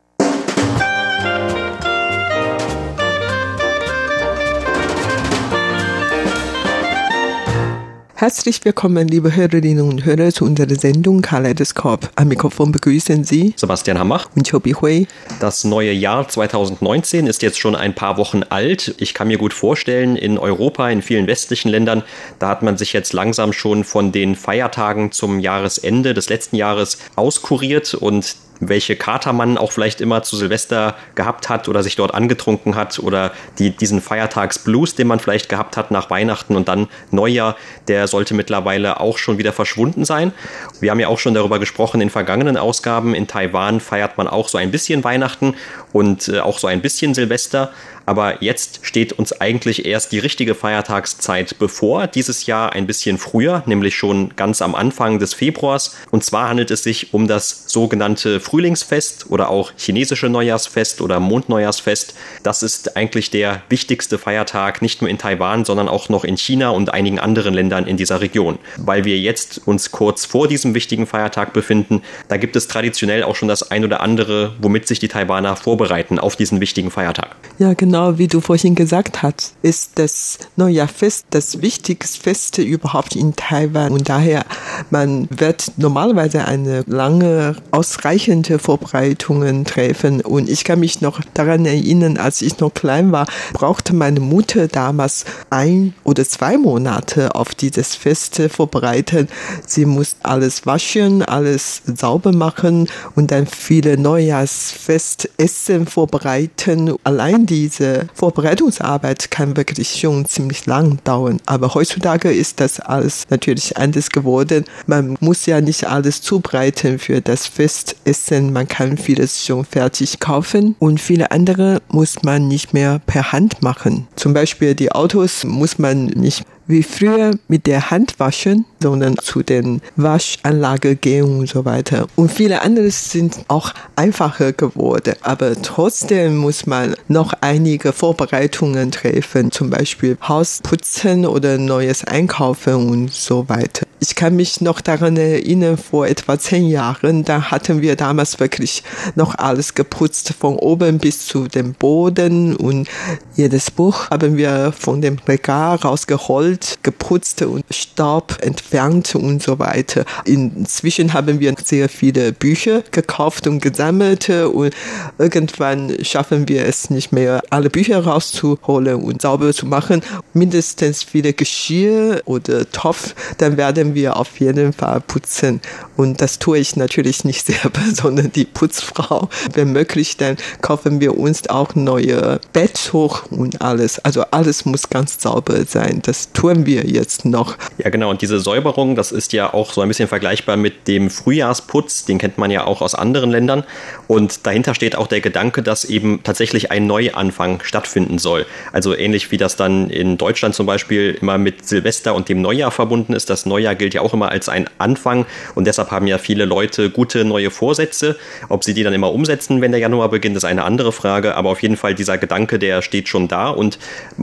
Herzlich 8.18 8.64
willkommen, 8.64 9.10
liebe 9.10 9.36
Hörerinnen 9.36 9.90
und 9.90 10.06
Hörer, 10.06 10.32
zu 10.32 10.46
unserer 10.46 10.74
Sendung 10.74 11.22
Kaleidoskop. 11.22 12.10
Am 12.16 12.30
Mikrofon 12.30 12.72
begrüßen 12.72 13.26
Sie 13.26 13.54
Sebastian 13.58 14.00
Hammach 14.00 14.30
und 14.38 14.50
Chobi 14.50 14.72
Hui. 14.72 15.06
Das 15.42 15.66
neue 15.66 15.92
Jahr 15.92 16.26
2019 16.26 17.28
ist 17.28 17.42
jetzt 17.42 17.60
schon 17.60 17.76
ein 17.76 17.94
paar 17.94 18.16
Wochen 18.16 18.44
alt. 18.44 18.96
Ich 19.00 19.14
kann 19.14 19.28
mir 19.28 19.38
gut 19.38 19.52
vorstellen, 19.52 20.16
in 20.16 20.38
Europa, 20.38 20.90
in 20.90 21.02
vielen 21.02 21.28
westlichen 21.28 21.68
Ländern, 21.68 22.04
da 22.40 22.48
hat 22.48 22.64
man 22.64 22.78
sich 22.78 22.94
jetzt 22.94 23.12
langsam 23.12 23.52
schon 23.52 23.84
von 23.84 24.14
den 24.14 24.38
Feiertagen 24.38 25.12
zum 25.12 25.42
Jahresende 25.42 26.14
des 26.14 26.30
letzten 26.30 26.56
Jahres 26.56 27.00
auskuriert 27.18 27.96
und 27.96 28.38
welche 28.60 28.96
Kater 28.96 29.34
man 29.34 29.58
auch 29.58 29.72
vielleicht 29.72 30.02
immer 30.02 30.24
zu 30.24 30.36
Silvester 30.36 30.96
gehabt 31.16 31.50
hat 31.50 31.68
oder 31.68 31.84
sich 31.84 31.96
dort 31.96 32.14
angetrunken 32.14 32.76
hat 32.76 33.00
oder 33.00 33.32
die, 33.60 33.72
diesen 33.72 34.02
Feiertagsblues, 34.02 34.96
den 34.96 35.08
man 35.08 35.20
vielleicht 35.20 35.50
gehabt 35.50 35.78
hat 35.78 35.92
nach 35.92 36.10
Weihnachten 36.10 36.56
und 36.56 36.68
dann 36.68 36.88
Neujahr, 37.12 37.56
der 37.88 38.08
sollte 38.08 38.34
mittlerweile 38.34 39.00
auch 39.00 39.18
schon 39.18 39.38
wieder 39.38 39.54
verschwunden 39.54 40.06
sein. 40.06 40.32
Wir 40.80 40.92
haben 40.92 41.00
ja 41.00 41.08
auch 41.08 41.20
schon 41.20 41.34
darüber 41.34 41.60
gesprochen 41.60 42.02
in 42.02 42.10
vergangenen 42.10 42.58
Ausgaben. 42.58 43.16
In 43.16 43.28
Taiwan 43.28 43.80
feiert 43.80 44.18
man 44.18 44.28
auch 44.28 44.48
so 44.48 44.58
ein 44.58 44.72
bisschen 44.72 45.04
Weihnachten 45.04 45.56
und 45.94 46.28
äh, 46.30 46.40
auch 46.40 46.60
so 46.60 46.68
ein 46.68 46.82
bisschen 46.82 47.14
Silvester. 47.14 47.72
Aber 48.06 48.44
jetzt 48.44 48.80
steht 48.84 49.14
uns 49.14 49.40
eigentlich 49.42 49.86
erst 49.86 50.12
die 50.12 50.20
richtige 50.20 50.56
Feiertagszeit 50.56 51.58
bevor, 51.60 52.08
dieses 52.08 52.46
Jahr 52.46 52.74
ein 52.74 52.88
bisschen 52.88 53.18
früher, 53.18 53.64
nämlich 53.66 53.96
schon 53.96 54.36
ganz 54.36 54.62
am 54.62 54.76
Anfang 54.76 55.20
des 55.20 55.34
Februars. 55.34 55.96
Und 56.12 56.24
zwar 56.24 56.50
handelt 56.50 56.72
es 56.72 56.84
sich 56.84 57.14
um 57.14 57.28
das 57.28 57.66
sogenannte 57.68 58.40
Frühlingsfest 58.40 59.28
oder 59.30 59.50
auch 59.50 59.72
chinesische 59.78 60.30
Neujahrsfest 60.30 61.02
oder 61.02 61.20
Mondneujahrsfest. 61.20 62.16
Das 62.44 62.64
ist 62.64 62.96
eigentlich 62.96 63.32
der 63.32 63.62
wichtigste 63.70 64.18
Feiertag, 64.18 64.82
nicht 64.82 65.02
nur 65.02 65.10
in 65.10 65.18
Taiwan, 65.18 65.66
sondern 65.66 65.88
auch 65.88 66.10
noch 66.10 66.24
in 66.24 66.38
China 66.38 66.70
und 66.70 66.94
einigen 66.94 67.20
anderen 67.20 67.54
Ländern 67.54 67.88
in 67.88 67.98
dieser 67.98 68.22
Region. 68.22 68.60
Weil 68.78 69.06
wir 69.06 69.18
jetzt 69.18 69.68
uns 69.68 69.92
kurz 69.92 70.26
vor 70.26 70.48
diesem 70.48 70.74
wichtigen 70.74 71.08
Feiertag 71.08 71.54
befinden, 71.54 72.04
da 72.28 72.38
gibt 72.38 72.56
es 72.56 72.68
traditionell 72.68 73.24
auch 73.24 73.36
schon 73.36 73.48
das 73.48 73.72
ein 73.72 73.84
oder 73.84 74.02
andere, 74.02 74.54
womit 74.62 74.88
sich 74.88 75.00
die 75.00 75.08
Taiwaner 75.08 75.56
vorbereiten 75.56 76.20
auf 76.20 76.36
diesen 76.36 76.60
wichtigen 76.60 76.92
Feiertag. 76.92 77.36
Ja, 77.58 77.74
genau 77.74 77.95
genau 77.96 78.18
wie 78.18 78.28
du 78.28 78.42
vorhin 78.42 78.76
gesagt 78.76 79.24
hast, 79.24 79.54
ist 79.62 79.92
das 79.96 80.38
Neujahrfest 80.58 81.28
das 81.30 81.62
wichtigste 81.62 82.22
Fest 82.22 82.58
überhaupt 82.58 83.16
in 83.16 83.38
Taiwan. 83.38 83.94
Und 83.94 84.10
daher, 84.10 84.44
man 84.90 85.30
wird 85.32 85.72
normalerweise 85.78 86.44
eine 86.44 86.84
lange, 86.88 87.56
ausreichende 87.72 88.60
Vorbereitungen 88.60 89.64
treffen. 89.64 90.20
Und 90.20 90.50
ich 90.50 90.66
kann 90.66 90.82
mich 90.82 91.00
noch 91.00 91.22
daran 91.36 91.66
erinnern, 91.66 92.18
als 92.18 92.42
ich 92.42 92.60
noch 92.60 92.74
klein 92.74 93.14
war, 93.14 93.28
brauchte 93.54 93.96
meine 93.96 94.20
Mutter 94.20 94.68
damals 94.68 95.24
ein 95.50 95.94
oder 96.04 96.26
zwei 96.26 96.58
Monate 96.58 97.34
auf 97.34 97.56
dieses 97.56 97.96
Fest 97.96 98.42
vorbereiten. 98.50 99.30
Sie 99.66 99.86
muss 99.86 100.18
alles 100.22 100.66
waschen, 100.66 101.22
alles 101.22 101.82
sauber 101.86 102.34
machen 102.34 102.90
und 103.16 103.32
dann 103.32 103.48
viele 103.48 103.98
Neujahrsfestessen 103.98 105.86
vorbereiten. 105.86 106.94
Allein 107.06 107.46
diese 107.46 107.85
diese 107.86 108.08
Vorbereitungsarbeit 108.14 109.32
kann 109.32 109.58
wirklich 109.58 110.00
schon 110.00 110.26
ziemlich 110.26 110.66
lang 110.66 111.00
dauern. 111.04 111.40
Aber 111.46 111.74
heutzutage 111.74 112.32
ist 112.32 112.60
das 112.60 112.80
alles 112.80 113.24
natürlich 113.30 113.78
anders 113.78 114.10
geworden. 114.10 114.66
Man 114.88 115.18
muss 115.20 115.46
ja 115.46 115.62
nicht 115.62 115.88
alles 115.88 116.22
zubereiten 116.22 117.00
für 117.00 117.22
das 117.22 117.46
Festessen. 117.48 118.54
Man 118.54 118.68
kann 118.68 118.98
vieles 118.98 119.46
schon 119.46 119.66
fertig 119.66 120.20
kaufen 120.20 120.76
und 120.80 121.00
viele 121.00 121.32
andere 121.32 121.82
muss 121.90 122.24
man 122.24 122.48
nicht 122.48 122.74
mehr 122.74 123.00
per 123.06 123.32
Hand 123.32 123.62
machen. 123.62 124.08
Zum 124.16 124.34
Beispiel 124.34 124.76
die 124.76 124.92
Autos 124.92 125.44
muss 125.44 125.78
man 125.78 126.06
nicht 126.06 126.44
wie 126.68 126.84
früher 126.84 127.32
mit 127.48 127.68
der 127.68 127.92
Hand 127.92 128.20
waschen, 128.20 128.66
sondern 128.82 129.18
zu 129.18 129.44
den 129.44 129.82
Waschanlage 129.96 130.96
gehen 130.96 131.40
und 131.40 131.50
so 131.50 131.66
weiter. 131.66 132.08
Und 132.16 132.32
viele 132.32 132.62
andere 132.62 132.92
sind 132.92 133.38
auch 133.48 133.74
einfacher 133.96 134.54
geworden, 134.54 135.16
aber 135.22 135.62
trotzdem 135.62 136.38
muss 136.38 136.66
man 136.66 136.96
noch 137.08 137.34
einige 137.42 137.94
Vorbereitungen 137.94 138.92
treffen, 138.92 139.52
zum 139.52 139.70
Beispiel 139.70 140.18
Haus 140.28 140.60
putzen 140.62 141.26
oder 141.26 141.58
Neues 141.58 142.04
einkaufen 142.04 142.90
und 142.90 143.14
so 143.14 143.48
weiter. 143.50 143.86
Ich 144.08 144.14
kann 144.14 144.36
mich 144.36 144.62
noch 144.62 144.82
daran 144.82 145.18
erinnern, 145.18 145.78
vor 145.78 146.06
etwa 146.06 146.38
zehn 146.38 146.68
Jahren, 146.68 147.24
da 147.24 147.50
hatten 147.50 147.82
wir 147.82 147.96
damals 147.96 148.40
wirklich 148.40 148.84
noch 149.16 149.34
alles 149.34 149.74
geputzt, 149.74 150.36
von 150.40 150.58
oben 150.58 151.00
bis 151.00 151.26
zu 151.26 151.48
dem 151.48 151.74
Boden 151.74 152.56
und 152.56 152.88
jedes 153.36 153.72
Buch 153.72 154.12
haben 154.12 154.38
wir 154.38 154.72
von 154.78 155.02
dem 155.02 155.18
Regal 155.28 155.78
rausgeholt, 155.78 156.78
geputzt 156.84 157.42
und 157.42 157.66
Staub 157.72 158.38
entfernt 158.42 159.16
und 159.16 159.42
so 159.42 159.58
weiter. 159.58 160.06
Inzwischen 160.26 161.14
haben 161.14 161.40
wir 161.40 161.56
sehr 161.64 161.90
viele 161.90 162.32
Bücher 162.32 162.84
gekauft 162.92 163.48
und 163.48 163.60
gesammelt 163.60 164.30
und 164.30 164.72
irgendwann 165.18 165.98
schaffen 166.06 166.48
wir 166.48 166.66
es 166.66 166.92
nicht 166.92 167.12
mehr, 167.12 167.42
alle 167.50 167.72
Bücher 167.72 168.04
rauszuholen 168.04 169.02
und 169.02 169.24
sauber 169.24 169.52
zu 169.52 169.66
machen. 169.66 170.04
Mindestens 170.34 171.02
viele 171.02 171.34
Geschirr 171.34 172.22
oder 172.26 172.70
Topf, 172.70 173.16
dann 173.40 173.58
werden 173.58 173.95
wir 173.96 174.18
auf 174.18 174.40
jeden 174.40 174.74
Fall 174.74 175.02
putzen. 175.02 175.62
Und 175.98 176.22
das 176.22 176.40
tue 176.40 176.60
ich 176.60 176.76
natürlich 176.76 177.24
nicht 177.26 177.46
selber, 177.46 177.82
sondern 177.94 178.32
die 178.32 178.46
Putzfrau. 178.46 179.30
Wenn 179.54 179.72
möglich, 179.72 180.18
dann 180.18 180.38
kaufen 180.62 181.00
wir 181.00 181.18
uns 181.18 181.50
auch 181.50 181.76
neue 181.76 182.40
Betttuch 182.54 183.24
und 183.32 183.62
alles. 183.62 184.00
Also 184.00 184.24
alles 184.32 184.66
muss 184.66 184.90
ganz 184.90 185.22
sauber 185.22 185.66
sein. 185.66 186.02
Das 186.04 186.32
tun 186.34 186.66
wir 186.66 186.86
jetzt 186.86 187.26
noch. 187.26 187.58
Ja, 187.78 187.90
genau. 187.90 188.10
Und 188.10 188.22
diese 188.22 188.40
Säuberung, 188.40 188.96
das 188.96 189.12
ist 189.12 189.34
ja 189.34 189.54
auch 189.54 189.74
so 189.74 189.82
ein 189.82 189.88
bisschen 189.88 190.08
vergleichbar 190.08 190.58
mit 190.58 190.88
dem 190.88 191.10
Frühjahrsputz. 191.10 192.06
Den 192.06 192.18
kennt 192.18 192.38
man 192.38 192.52
ja 192.52 192.66
auch 192.66 192.82
aus 192.82 192.96
anderen 192.96 193.32
Ländern. 193.32 193.64
Und 194.08 194.46
dahinter 194.46 194.76
steht 194.76 194.96
auch 194.96 195.08
der 195.08 195.22
Gedanke, 195.22 195.64
dass 195.64 195.86
eben 195.86 196.22
tatsächlich 196.24 196.72
ein 196.72 196.88
Neuanfang 196.88 197.62
stattfinden 197.64 198.20
soll. 198.20 198.46
Also 198.74 198.96
ähnlich 198.96 199.32
wie 199.32 199.38
das 199.38 199.56
dann 199.56 199.90
in 199.90 200.18
Deutschland 200.18 200.56
zum 200.56 200.66
Beispiel 200.66 201.18
immer 201.22 201.38
mit 201.38 201.68
Silvester 201.68 202.14
und 202.16 202.30
dem 202.30 202.42
Neujahr 202.42 202.72
verbunden 202.72 203.14
ist. 203.14 203.30
Das 203.30 203.46
Neujahr 203.46 203.75
gilt 203.76 203.94
ja 203.94 204.02
auch 204.02 204.14
immer 204.14 204.30
als 204.30 204.50
ein 204.50 204.70
Anfang. 204.78 205.26
Und 205.54 205.66
deshalb 205.68 205.92
haben 205.92 206.08
ja 206.08 206.18
viele 206.18 206.46
Leute 206.46 206.90
gute 206.90 207.26
neue 207.26 207.52
Vorsätze. 207.52 208.18
Ob 208.50 208.64
sie 208.64 208.74
die 208.74 208.84
dann 208.84 208.94
immer 208.94 209.12
umsetzen, 209.12 209.62
wenn 209.62 209.72
der 209.72 209.80
Januar 209.80 210.10
beginnt, 210.10 210.36
ist 210.36 210.46
eine 210.46 210.64
andere 210.64 210.92
Frage, 210.92 211.36
aber 211.36 211.50
auf 211.50 211.62
jeden 211.62 211.78
Fall 211.78 211.96
dieser 211.96 212.18
Gedanke, 212.18 212.60
der 212.60 212.82
steht 212.82 213.08
schon 213.08 213.28
da. 213.28 213.50
Und 213.50 213.80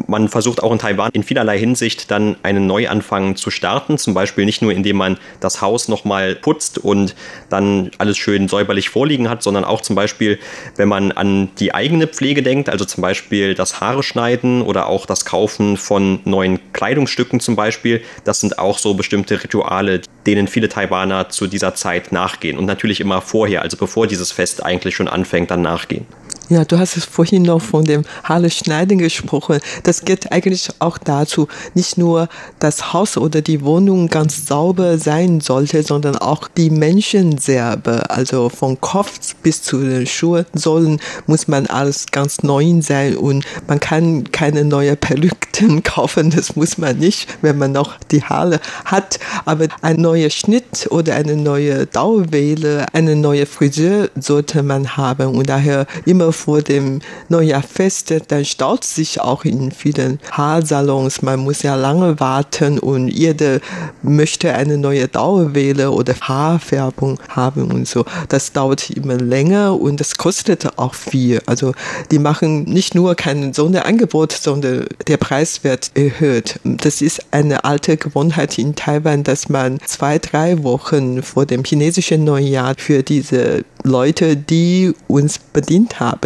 man 0.07 0.29
versucht 0.29 0.63
auch 0.63 0.73
in 0.73 0.79
Taiwan 0.79 1.11
in 1.13 1.23
vielerlei 1.23 1.59
Hinsicht 1.59 2.11
dann 2.11 2.37
einen 2.43 2.67
Neuanfang 2.67 3.37
zu 3.37 3.51
starten, 3.51 3.99
zum 3.99 4.15
Beispiel 4.15 4.45
nicht 4.45 4.63
nur 4.63 4.73
indem 4.73 4.97
man 4.97 5.19
das 5.41 5.61
Haus 5.61 5.89
nochmal 5.89 6.35
putzt 6.35 6.79
und 6.79 7.15
dann 7.49 7.91
alles 7.99 8.19
schön 8.19 8.49
säuberlich 8.49 8.89
vorliegen 8.89 9.29
hat, 9.29 9.43
sondern 9.43 9.65
auch 9.65 9.81
zum 9.81 9.97
Beispiel, 9.97 10.39
wenn 10.77 10.89
man 10.89 11.13
an 11.13 11.51
die 11.59 11.75
eigene 11.75 12.07
Pflege 12.07 12.43
denkt, 12.43 12.69
also 12.69 12.85
zum 12.85 13.03
Beispiel 13.03 13.55
das 13.55 13.81
Haare 13.81 14.03
schneiden 14.03 14.63
oder 14.63 14.87
auch 14.87 15.07
das 15.07 15.25
Kaufen 15.25 15.77
von 15.77 16.21
neuen 16.25 16.61
Kleidungsstücken 16.73 17.41
zum 17.41 17.57
Beispiel, 17.57 18.03
das 18.25 18.41
sind 18.41 18.59
auch 18.59 18.79
so 18.79 18.95
bestimmte 18.95 19.42
Rituale, 19.43 20.01
denen 20.27 20.49
viele 20.49 20.69
Taiwaner 20.69 21.29
zu 21.29 21.47
dieser 21.47 21.75
Zeit 21.75 22.13
nachgehen 22.13 22.59
und 22.59 22.65
natürlich 22.67 23.01
immer 23.01 23.21
vorher, 23.21 23.63
also 23.63 23.77
bevor 23.77 24.07
dieses 24.07 24.33
Fest 24.33 24.65
eigentlich 24.65 24.95
schon 24.95 25.09
anfängt, 25.09 25.51
dann 25.51 25.63
nachgehen. 25.63 26.07
Ja, 26.53 26.67
du 26.67 26.79
hast 26.79 26.99
es 26.99 27.07
vorhin 27.07 27.45
noch 27.45 27.63
von 27.63 27.87
dem 27.87 28.05
Halle 28.25 28.51
Schneiden 28.51 28.99
gesprochen. 28.99 29.59
Das 29.85 30.05
geht 30.05 30.33
eigentlich 30.33 30.69
auch 30.81 30.99
dazu, 30.99 31.49
nicht 31.73 31.97
nur 31.97 32.29
das 32.59 32.93
Haus 32.93 33.17
oder 33.17 33.41
die 33.41 33.65
Wohnung 33.65 34.09
ganz 34.09 34.45
sauber 34.47 34.99
sein 34.99 35.41
sollte, 35.41 35.83
sondern 35.83 36.19
auch 36.19 36.49
die 36.49 36.69
Menschen 36.69 37.39
selber. 37.39 38.11
Also 38.11 38.51
von 38.51 38.79
Kopf 38.83 39.35
bis 39.43 39.63
zu 39.63 39.79
den 39.79 40.07
Schuhsohlen 40.07 41.01
muss 41.27 41.49
man 41.49 41.69
alles 41.69 42.09
ganz 42.11 42.43
neu 42.43 42.83
sein 42.83 43.17
und 43.17 43.47
man 43.67 43.81
kann 43.81 44.31
keine 44.31 44.67
neue 44.67 44.95
Perücken 44.95 45.83
kaufen. 45.83 46.29
Das 46.29 46.55
muss 46.55 46.77
man 46.77 46.99
nicht, 46.99 47.29
wenn 47.41 47.57
man 47.57 47.73
noch 47.73 47.97
die 48.11 48.23
Haare 48.23 48.61
hat. 48.85 49.19
Aber 49.47 49.69
ein 49.81 49.97
neuer 49.97 50.29
Schnitt 50.29 50.87
oder 50.91 51.15
eine 51.15 51.35
neue 51.35 51.87
Dauerwelle, 51.87 52.85
eine 52.93 53.17
neue 53.17 53.47
Friseur 53.47 54.11
sollte 54.21 54.63
man 54.63 54.99
haben 54.99 55.35
und 55.35 55.49
daher 55.49 55.87
immer 56.05 56.31
vor 56.43 56.61
dem 56.63 57.01
Neujahrfest, 57.29 58.15
dann 58.29 58.45
staut 58.45 58.85
sich 58.85 59.21
auch 59.21 59.45
in 59.45 59.71
vielen 59.71 60.19
Haarsalons. 60.31 61.23
Man 61.23 61.41
muss 61.41 61.63
ja 61.63 61.77
lange 61.77 62.19
warten 62.19 62.79
und 62.79 63.09
jeder 63.09 63.61
möchte 64.03 64.55
eine 64.55 64.77
neue 64.77 65.07
Dauerwelle 65.09 65.91
oder 65.91 66.15
Haarfärbung 66.21 67.19
haben 67.29 67.71
und 67.71 67.87
so. 67.87 68.05
Das 68.29 68.53
dauert 68.53 68.91
immer 68.91 69.17
länger 69.17 69.81
und 69.81 70.01
das 70.01 70.17
kostet 70.17 70.79
auch 70.79 70.95
viel. 70.95 71.41
Also 71.47 71.73
die 72.11 72.19
machen 72.19 72.65
nicht 72.65 72.95
nur 72.95 73.15
kein 73.15 73.53
Sonderangebot, 73.53 74.33
sondern 74.33 74.87
der 75.07 75.17
Preis 75.17 75.63
wird 75.63 75.93
erhöht. 75.95 76.59
Das 76.65 77.03
ist 77.03 77.23
eine 77.31 77.65
alte 77.65 77.97
Gewohnheit 77.97 78.59
in 78.59 78.75
Taiwan, 78.75 79.23
dass 79.23 79.49
man 79.49 79.79
zwei, 79.85 80.19
drei 80.19 80.63
Wochen 80.65 81.23
vor 81.23 81.47
dem 81.47 81.65
chinesischen 81.65 82.25
Neujahr 82.25 82.75
für 82.77 83.03
diese 83.03 83.65
Leute, 83.85 84.37
die 84.37 84.95
uns 85.09 85.39
bedient 85.39 86.01
haben, 86.01 86.22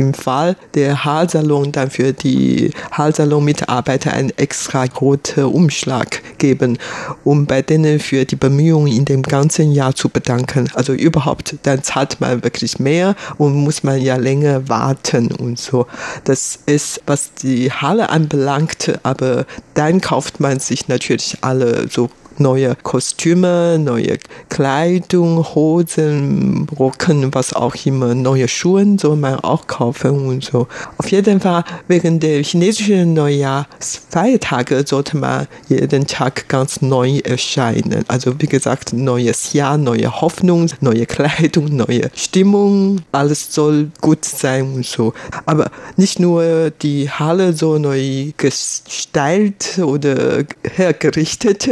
im 0.00 0.14
Fall 0.14 0.56
der 0.74 1.04
Haarsalon 1.04 1.72
dann 1.72 1.90
für 1.90 2.12
die 2.12 2.72
Haarsalon-Mitarbeiter 2.92 4.12
einen 4.12 4.30
extra 4.30 4.84
roten 4.84 5.44
Umschlag 5.44 6.22
geben, 6.38 6.78
um 7.22 7.46
bei 7.46 7.62
denen 7.62 8.00
für 8.00 8.24
die 8.24 8.36
Bemühungen 8.36 8.92
in 8.92 9.04
dem 9.04 9.22
ganzen 9.22 9.72
Jahr 9.72 9.94
zu 9.94 10.08
bedanken. 10.08 10.70
Also 10.74 10.94
überhaupt, 10.94 11.56
dann 11.62 11.82
zahlt 11.82 12.20
man 12.20 12.42
wirklich 12.42 12.78
mehr 12.78 13.14
und 13.36 13.54
muss 13.54 13.82
man 13.82 14.00
ja 14.00 14.16
länger 14.16 14.68
warten 14.68 15.30
und 15.32 15.58
so. 15.58 15.86
Das 16.24 16.58
ist, 16.66 17.02
was 17.06 17.34
die 17.34 17.70
Halle 17.70 18.08
anbelangt, 18.08 18.98
aber 19.02 19.44
dann 19.74 20.00
kauft 20.00 20.40
man 20.40 20.60
sich 20.60 20.88
natürlich 20.88 21.38
alle 21.42 21.88
so 21.88 22.08
neue 22.38 22.76
Kostüme, 22.82 23.78
neue 23.78 24.18
Kleidung, 24.48 25.44
Hosen, 25.54 26.66
Rocken, 26.78 27.34
was 27.34 27.52
auch 27.52 27.74
immer, 27.84 28.14
neue 28.14 28.48
Schuhe 28.48 28.80
soll 28.98 29.16
man 29.16 29.40
auch 29.40 29.66
kaufen 29.66 30.26
und 30.26 30.44
so. 30.44 30.66
Auf 30.98 31.10
jeden 31.10 31.40
Fall 31.40 31.64
während 31.88 32.22
der 32.22 32.42
chinesischen 32.42 33.14
Neujahrsfeiertage 33.14 34.84
sollte 34.86 35.16
man 35.16 35.46
jeden 35.68 36.06
Tag 36.06 36.48
ganz 36.48 36.80
neu 36.80 37.18
erscheinen. 37.18 38.04
Also 38.08 38.40
wie 38.40 38.46
gesagt, 38.46 38.92
neues 38.92 39.52
Jahr, 39.52 39.76
neue 39.76 40.20
Hoffnung, 40.20 40.70
neue 40.80 41.06
Kleidung, 41.06 41.76
neue 41.76 42.10
Stimmung, 42.14 43.02
alles 43.12 43.52
soll 43.52 43.90
gut 44.00 44.24
sein 44.24 44.74
und 44.74 44.86
so. 44.86 45.12
Aber 45.46 45.70
nicht 45.96 46.18
nur 46.20 46.70
die 46.70 47.10
Halle 47.10 47.52
so 47.52 47.78
neu 47.78 48.32
gestaltet 48.36 49.78
oder 49.78 50.44
hergerichtet, 50.62 51.68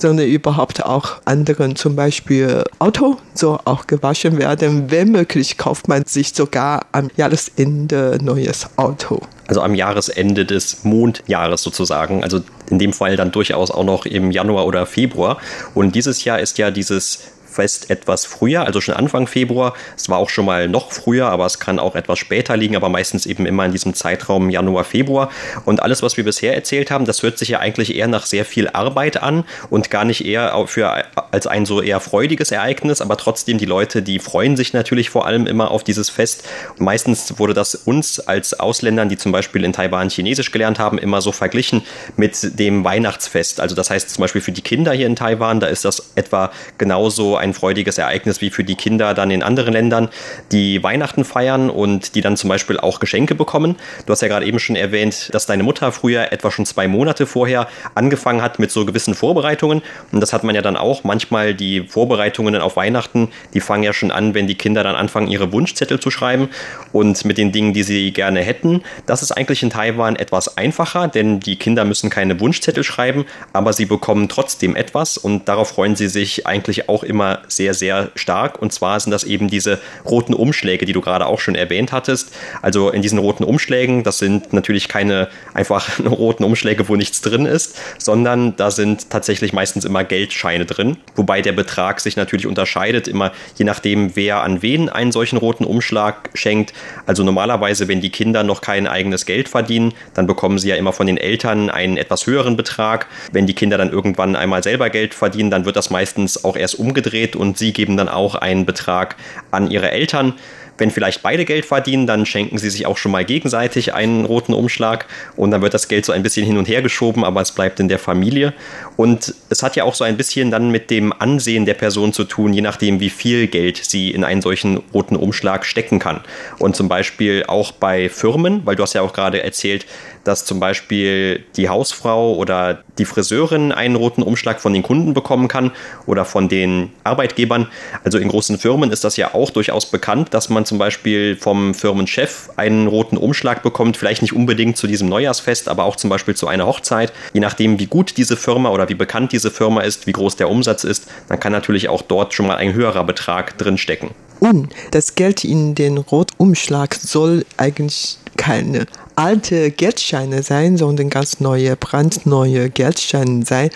sondern 0.00 0.26
überhaupt 0.26 0.84
auch 0.84 1.20
anderen, 1.24 1.76
zum 1.76 1.96
Beispiel 1.96 2.64
Auto, 2.78 3.16
so 3.34 3.58
auch 3.64 3.86
gewaschen 3.86 4.38
werden. 4.38 4.90
Wenn 4.90 5.12
möglich, 5.12 5.58
kauft 5.58 5.88
man 5.88 6.04
sich 6.06 6.34
sogar 6.34 6.86
am 6.92 7.10
Jahresende 7.16 8.18
neues 8.22 8.68
Auto. 8.76 9.20
Also 9.46 9.62
am 9.62 9.74
Jahresende 9.74 10.44
des 10.44 10.84
Mondjahres 10.84 11.62
sozusagen. 11.62 12.22
Also 12.22 12.40
in 12.70 12.78
dem 12.78 12.92
Fall 12.92 13.16
dann 13.16 13.32
durchaus 13.32 13.70
auch 13.70 13.84
noch 13.84 14.06
im 14.06 14.30
Januar 14.30 14.66
oder 14.66 14.86
Februar. 14.86 15.38
Und 15.74 15.94
dieses 15.94 16.24
Jahr 16.24 16.38
ist 16.38 16.58
ja 16.58 16.70
dieses 16.70 17.20
Fest 17.50 17.90
etwas 17.90 18.24
früher, 18.24 18.64
also 18.64 18.80
schon 18.80 18.94
Anfang 18.94 19.26
Februar. 19.26 19.74
Es 19.96 20.08
war 20.08 20.18
auch 20.18 20.30
schon 20.30 20.46
mal 20.46 20.68
noch 20.68 20.92
früher, 20.92 21.28
aber 21.28 21.46
es 21.46 21.58
kann 21.58 21.78
auch 21.78 21.96
etwas 21.96 22.18
später 22.18 22.56
liegen, 22.56 22.76
aber 22.76 22.88
meistens 22.88 23.26
eben 23.26 23.46
immer 23.46 23.64
in 23.64 23.72
diesem 23.72 23.94
Zeitraum 23.94 24.50
Januar, 24.50 24.84
Februar. 24.84 25.30
Und 25.64 25.82
alles, 25.82 26.02
was 26.02 26.16
wir 26.16 26.24
bisher 26.24 26.54
erzählt 26.54 26.90
haben, 26.90 27.04
das 27.04 27.22
hört 27.22 27.38
sich 27.38 27.50
ja 27.50 27.58
eigentlich 27.58 27.94
eher 27.94 28.08
nach 28.08 28.26
sehr 28.26 28.44
viel 28.44 28.68
Arbeit 28.68 29.22
an 29.22 29.44
und 29.68 29.90
gar 29.90 30.04
nicht 30.04 30.24
eher 30.24 30.64
für, 30.66 31.04
als 31.32 31.46
ein 31.46 31.66
so 31.66 31.82
eher 31.82 32.00
freudiges 32.00 32.52
Ereignis, 32.52 33.00
aber 33.00 33.16
trotzdem 33.16 33.58
die 33.58 33.66
Leute, 33.66 34.02
die 34.02 34.18
freuen 34.18 34.56
sich 34.56 34.72
natürlich 34.72 35.10
vor 35.10 35.26
allem 35.26 35.46
immer 35.46 35.70
auf 35.70 35.84
dieses 35.84 36.08
Fest. 36.10 36.44
meistens 36.78 37.38
wurde 37.38 37.54
das 37.54 37.74
uns 37.74 38.20
als 38.20 38.58
Ausländern, 38.58 39.08
die 39.08 39.16
zum 39.16 39.32
Beispiel 39.32 39.64
in 39.64 39.72
Taiwan 39.72 40.10
Chinesisch 40.10 40.52
gelernt 40.52 40.78
haben, 40.78 40.98
immer 40.98 41.20
so 41.20 41.32
verglichen 41.32 41.82
mit 42.16 42.58
dem 42.58 42.84
Weihnachtsfest. 42.84 43.60
Also 43.60 43.74
das 43.74 43.90
heißt 43.90 44.10
zum 44.10 44.22
Beispiel 44.22 44.40
für 44.40 44.52
die 44.52 44.62
Kinder 44.62 44.92
hier 44.92 45.06
in 45.06 45.16
Taiwan, 45.16 45.60
da 45.60 45.66
ist 45.66 45.84
das 45.84 46.12
etwa 46.14 46.50
genauso 46.78 47.36
ein 47.40 47.54
freudiges 47.54 47.98
Ereignis 47.98 48.40
wie 48.40 48.50
für 48.50 48.64
die 48.64 48.76
Kinder 48.76 49.14
dann 49.14 49.30
in 49.30 49.42
anderen 49.42 49.72
Ländern, 49.72 50.08
die 50.52 50.82
Weihnachten 50.82 51.24
feiern 51.24 51.70
und 51.70 52.14
die 52.14 52.20
dann 52.20 52.36
zum 52.36 52.48
Beispiel 52.48 52.78
auch 52.78 53.00
Geschenke 53.00 53.34
bekommen. 53.34 53.76
Du 54.06 54.12
hast 54.12 54.22
ja 54.22 54.28
gerade 54.28 54.46
eben 54.46 54.58
schon 54.58 54.76
erwähnt, 54.76 55.30
dass 55.32 55.46
deine 55.46 55.62
Mutter 55.62 55.92
früher 55.92 56.32
etwa 56.32 56.50
schon 56.50 56.66
zwei 56.66 56.88
Monate 56.88 57.26
vorher 57.26 57.68
angefangen 57.94 58.42
hat 58.42 58.58
mit 58.58 58.70
so 58.70 58.84
gewissen 58.86 59.14
Vorbereitungen. 59.14 59.82
Und 60.12 60.20
das 60.20 60.32
hat 60.32 60.44
man 60.44 60.54
ja 60.54 60.62
dann 60.62 60.76
auch. 60.76 61.04
Manchmal 61.04 61.54
die 61.54 61.82
Vorbereitungen 61.82 62.56
auf 62.56 62.76
Weihnachten, 62.76 63.28
die 63.54 63.60
fangen 63.60 63.82
ja 63.82 63.92
schon 63.92 64.10
an, 64.10 64.34
wenn 64.34 64.46
die 64.46 64.54
Kinder 64.54 64.82
dann 64.82 64.96
anfangen, 64.96 65.28
ihre 65.28 65.52
Wunschzettel 65.52 66.00
zu 66.00 66.10
schreiben 66.10 66.48
und 66.92 67.24
mit 67.24 67.38
den 67.38 67.52
Dingen, 67.52 67.72
die 67.72 67.82
sie 67.82 68.12
gerne 68.12 68.40
hätten. 68.40 68.82
Das 69.06 69.22
ist 69.22 69.32
eigentlich 69.32 69.62
in 69.62 69.70
Taiwan 69.70 70.16
etwas 70.16 70.56
einfacher, 70.56 71.08
denn 71.08 71.40
die 71.40 71.56
Kinder 71.56 71.84
müssen 71.84 72.10
keine 72.10 72.38
Wunschzettel 72.40 72.84
schreiben, 72.84 73.24
aber 73.52 73.72
sie 73.72 73.86
bekommen 73.86 74.28
trotzdem 74.28 74.76
etwas 74.76 75.16
und 75.16 75.48
darauf 75.48 75.68
freuen 75.68 75.96
sie 75.96 76.08
sich 76.08 76.46
eigentlich 76.46 76.88
auch 76.88 77.02
immer 77.02 77.29
sehr, 77.48 77.74
sehr 77.74 78.10
stark. 78.14 78.60
Und 78.60 78.72
zwar 78.72 78.98
sind 79.00 79.10
das 79.10 79.24
eben 79.24 79.48
diese 79.48 79.78
roten 80.04 80.34
Umschläge, 80.34 80.86
die 80.86 80.92
du 80.92 81.00
gerade 81.00 81.26
auch 81.26 81.40
schon 81.40 81.54
erwähnt 81.54 81.92
hattest. 81.92 82.32
Also 82.62 82.90
in 82.90 83.02
diesen 83.02 83.18
roten 83.18 83.44
Umschlägen, 83.44 84.02
das 84.02 84.18
sind 84.18 84.52
natürlich 84.52 84.88
keine 84.88 85.28
einfach 85.54 85.88
roten 86.04 86.44
Umschläge, 86.44 86.88
wo 86.88 86.96
nichts 86.96 87.20
drin 87.20 87.46
ist, 87.46 87.78
sondern 87.98 88.56
da 88.56 88.70
sind 88.70 89.10
tatsächlich 89.10 89.52
meistens 89.52 89.84
immer 89.84 90.04
Geldscheine 90.04 90.66
drin. 90.66 90.96
Wobei 91.16 91.42
der 91.42 91.52
Betrag 91.52 92.00
sich 92.00 92.16
natürlich 92.16 92.46
unterscheidet, 92.46 93.08
immer 93.08 93.32
je 93.56 93.64
nachdem, 93.64 94.16
wer 94.16 94.42
an 94.42 94.62
wen 94.62 94.88
einen 94.88 95.12
solchen 95.12 95.36
roten 95.36 95.64
Umschlag 95.64 96.30
schenkt. 96.34 96.72
Also 97.06 97.22
normalerweise, 97.22 97.88
wenn 97.88 98.00
die 98.00 98.10
Kinder 98.10 98.42
noch 98.42 98.60
kein 98.60 98.86
eigenes 98.86 99.26
Geld 99.26 99.48
verdienen, 99.48 99.92
dann 100.14 100.26
bekommen 100.26 100.58
sie 100.58 100.68
ja 100.68 100.76
immer 100.76 100.92
von 100.92 101.06
den 101.06 101.16
Eltern 101.16 101.70
einen 101.70 101.96
etwas 101.96 102.26
höheren 102.26 102.56
Betrag. 102.56 103.06
Wenn 103.32 103.46
die 103.46 103.54
Kinder 103.54 103.78
dann 103.78 103.90
irgendwann 103.90 104.36
einmal 104.36 104.62
selber 104.62 104.90
Geld 104.90 105.14
verdienen, 105.14 105.50
dann 105.50 105.64
wird 105.64 105.76
das 105.76 105.90
meistens 105.90 106.44
auch 106.44 106.56
erst 106.56 106.78
umgedreht 106.78 107.19
gedreht 107.20 107.36
und 107.36 107.58
sie 107.58 107.72
geben 107.72 107.96
dann 107.96 108.08
auch 108.08 108.34
einen 108.34 108.66
Betrag 108.66 109.16
an 109.50 109.70
ihre 109.70 109.90
Eltern. 109.90 110.34
Wenn 110.78 110.90
vielleicht 110.90 111.22
beide 111.22 111.44
Geld 111.44 111.66
verdienen, 111.66 112.06
dann 112.06 112.24
schenken 112.24 112.56
sie 112.56 112.70
sich 112.70 112.86
auch 112.86 112.96
schon 112.96 113.12
mal 113.12 113.26
gegenseitig 113.26 113.92
einen 113.92 114.24
roten 114.24 114.54
Umschlag 114.54 115.04
und 115.36 115.50
dann 115.50 115.60
wird 115.60 115.74
das 115.74 115.88
Geld 115.88 116.06
so 116.06 116.12
ein 116.12 116.22
bisschen 116.22 116.46
hin 116.46 116.56
und 116.56 116.68
her 116.68 116.80
geschoben, 116.80 117.22
aber 117.22 117.42
es 117.42 117.52
bleibt 117.52 117.80
in 117.80 117.88
der 117.88 117.98
Familie. 117.98 118.54
Und 118.96 119.34
es 119.50 119.62
hat 119.62 119.76
ja 119.76 119.84
auch 119.84 119.94
so 119.94 120.04
ein 120.04 120.16
bisschen 120.16 120.50
dann 120.50 120.70
mit 120.70 120.90
dem 120.90 121.12
Ansehen 121.12 121.66
der 121.66 121.74
Person 121.74 122.14
zu 122.14 122.24
tun, 122.24 122.54
je 122.54 122.62
nachdem, 122.62 122.98
wie 122.98 123.10
viel 123.10 123.46
Geld 123.46 123.76
sie 123.76 124.10
in 124.10 124.24
einen 124.24 124.40
solchen 124.40 124.78
roten 124.94 125.16
Umschlag 125.16 125.66
stecken 125.66 125.98
kann. 125.98 126.20
Und 126.58 126.76
zum 126.76 126.88
Beispiel 126.88 127.44
auch 127.46 127.72
bei 127.72 128.08
Firmen, 128.08 128.62
weil 128.64 128.76
du 128.76 128.82
hast 128.82 128.94
ja 128.94 129.02
auch 129.02 129.12
gerade 129.12 129.42
erzählt, 129.42 129.84
dass 130.24 130.44
zum 130.44 130.60
Beispiel 130.60 131.44
die 131.56 131.68
Hausfrau 131.68 132.34
oder 132.34 132.82
die 132.98 133.04
Friseurin 133.04 133.72
einen 133.72 133.96
roten 133.96 134.22
Umschlag 134.22 134.60
von 134.60 134.72
den 134.72 134.82
Kunden 134.82 135.14
bekommen 135.14 135.48
kann 135.48 135.72
oder 136.06 136.24
von 136.24 136.48
den 136.48 136.90
Arbeitgebern. 137.04 137.68
Also 138.04 138.18
in 138.18 138.28
großen 138.28 138.58
Firmen 138.58 138.90
ist 138.90 139.04
das 139.04 139.16
ja 139.16 139.34
auch 139.34 139.50
durchaus 139.50 139.86
bekannt, 139.86 140.34
dass 140.34 140.48
man 140.48 140.64
zum 140.64 140.78
Beispiel 140.78 141.36
vom 141.36 141.74
Firmenchef 141.74 142.50
einen 142.56 142.86
roten 142.86 143.16
Umschlag 143.16 143.62
bekommt, 143.62 143.96
vielleicht 143.96 144.22
nicht 144.22 144.34
unbedingt 144.34 144.76
zu 144.76 144.86
diesem 144.86 145.08
Neujahrsfest, 145.08 145.68
aber 145.68 145.84
auch 145.84 145.96
zum 145.96 146.10
Beispiel 146.10 146.34
zu 146.34 146.46
einer 146.46 146.66
Hochzeit. 146.66 147.12
Je 147.32 147.40
nachdem, 147.40 147.78
wie 147.78 147.86
gut 147.86 148.16
diese 148.16 148.36
Firma 148.36 148.70
oder 148.70 148.88
wie 148.88 148.94
bekannt 148.94 149.32
diese 149.32 149.50
Firma 149.50 149.80
ist, 149.82 150.06
wie 150.06 150.12
groß 150.12 150.36
der 150.36 150.50
Umsatz 150.50 150.84
ist, 150.84 151.06
dann 151.28 151.40
kann 151.40 151.52
natürlich 151.52 151.88
auch 151.88 152.02
dort 152.02 152.34
schon 152.34 152.46
mal 152.46 152.56
ein 152.56 152.74
höherer 152.74 153.04
Betrag 153.04 153.56
drinstecken. 153.58 154.10
Und 154.40 154.74
das 154.90 155.14
Geld 155.14 155.44
in 155.44 155.74
den 155.74 155.98
Rotumschlag 155.98 156.94
soll 156.94 157.44
eigentlich 157.58 158.16
keine 158.36 158.86
alte 159.20 159.70
Geldscheine 159.70 160.42
sein, 160.42 160.78
sondern 160.78 161.10
ganz 161.10 161.40
neue, 161.40 161.76
brandneue 161.76 162.70
Geldscheine 162.70 163.44
sein. 163.44 163.68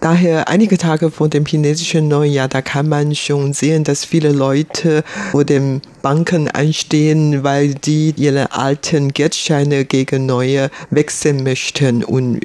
Daher 0.00 0.48
einige 0.48 0.78
Tage 0.78 1.10
vor 1.10 1.28
dem 1.28 1.44
chinesischen 1.44 2.06
Neujahr, 2.06 2.46
da 2.46 2.62
kann 2.62 2.88
man 2.88 3.12
schon 3.16 3.52
sehen, 3.52 3.82
dass 3.82 4.04
viele 4.04 4.30
Leute 4.30 5.02
vor 5.32 5.44
den 5.44 5.82
Banken 6.02 6.48
anstehen, 6.48 7.42
weil 7.42 7.74
die 7.74 8.14
ihre 8.16 8.52
alten 8.52 9.12
Geldscheine 9.12 9.84
gegen 9.84 10.26
neue 10.26 10.70
wechseln 10.90 11.42
möchten 11.42 12.04
und 12.04 12.40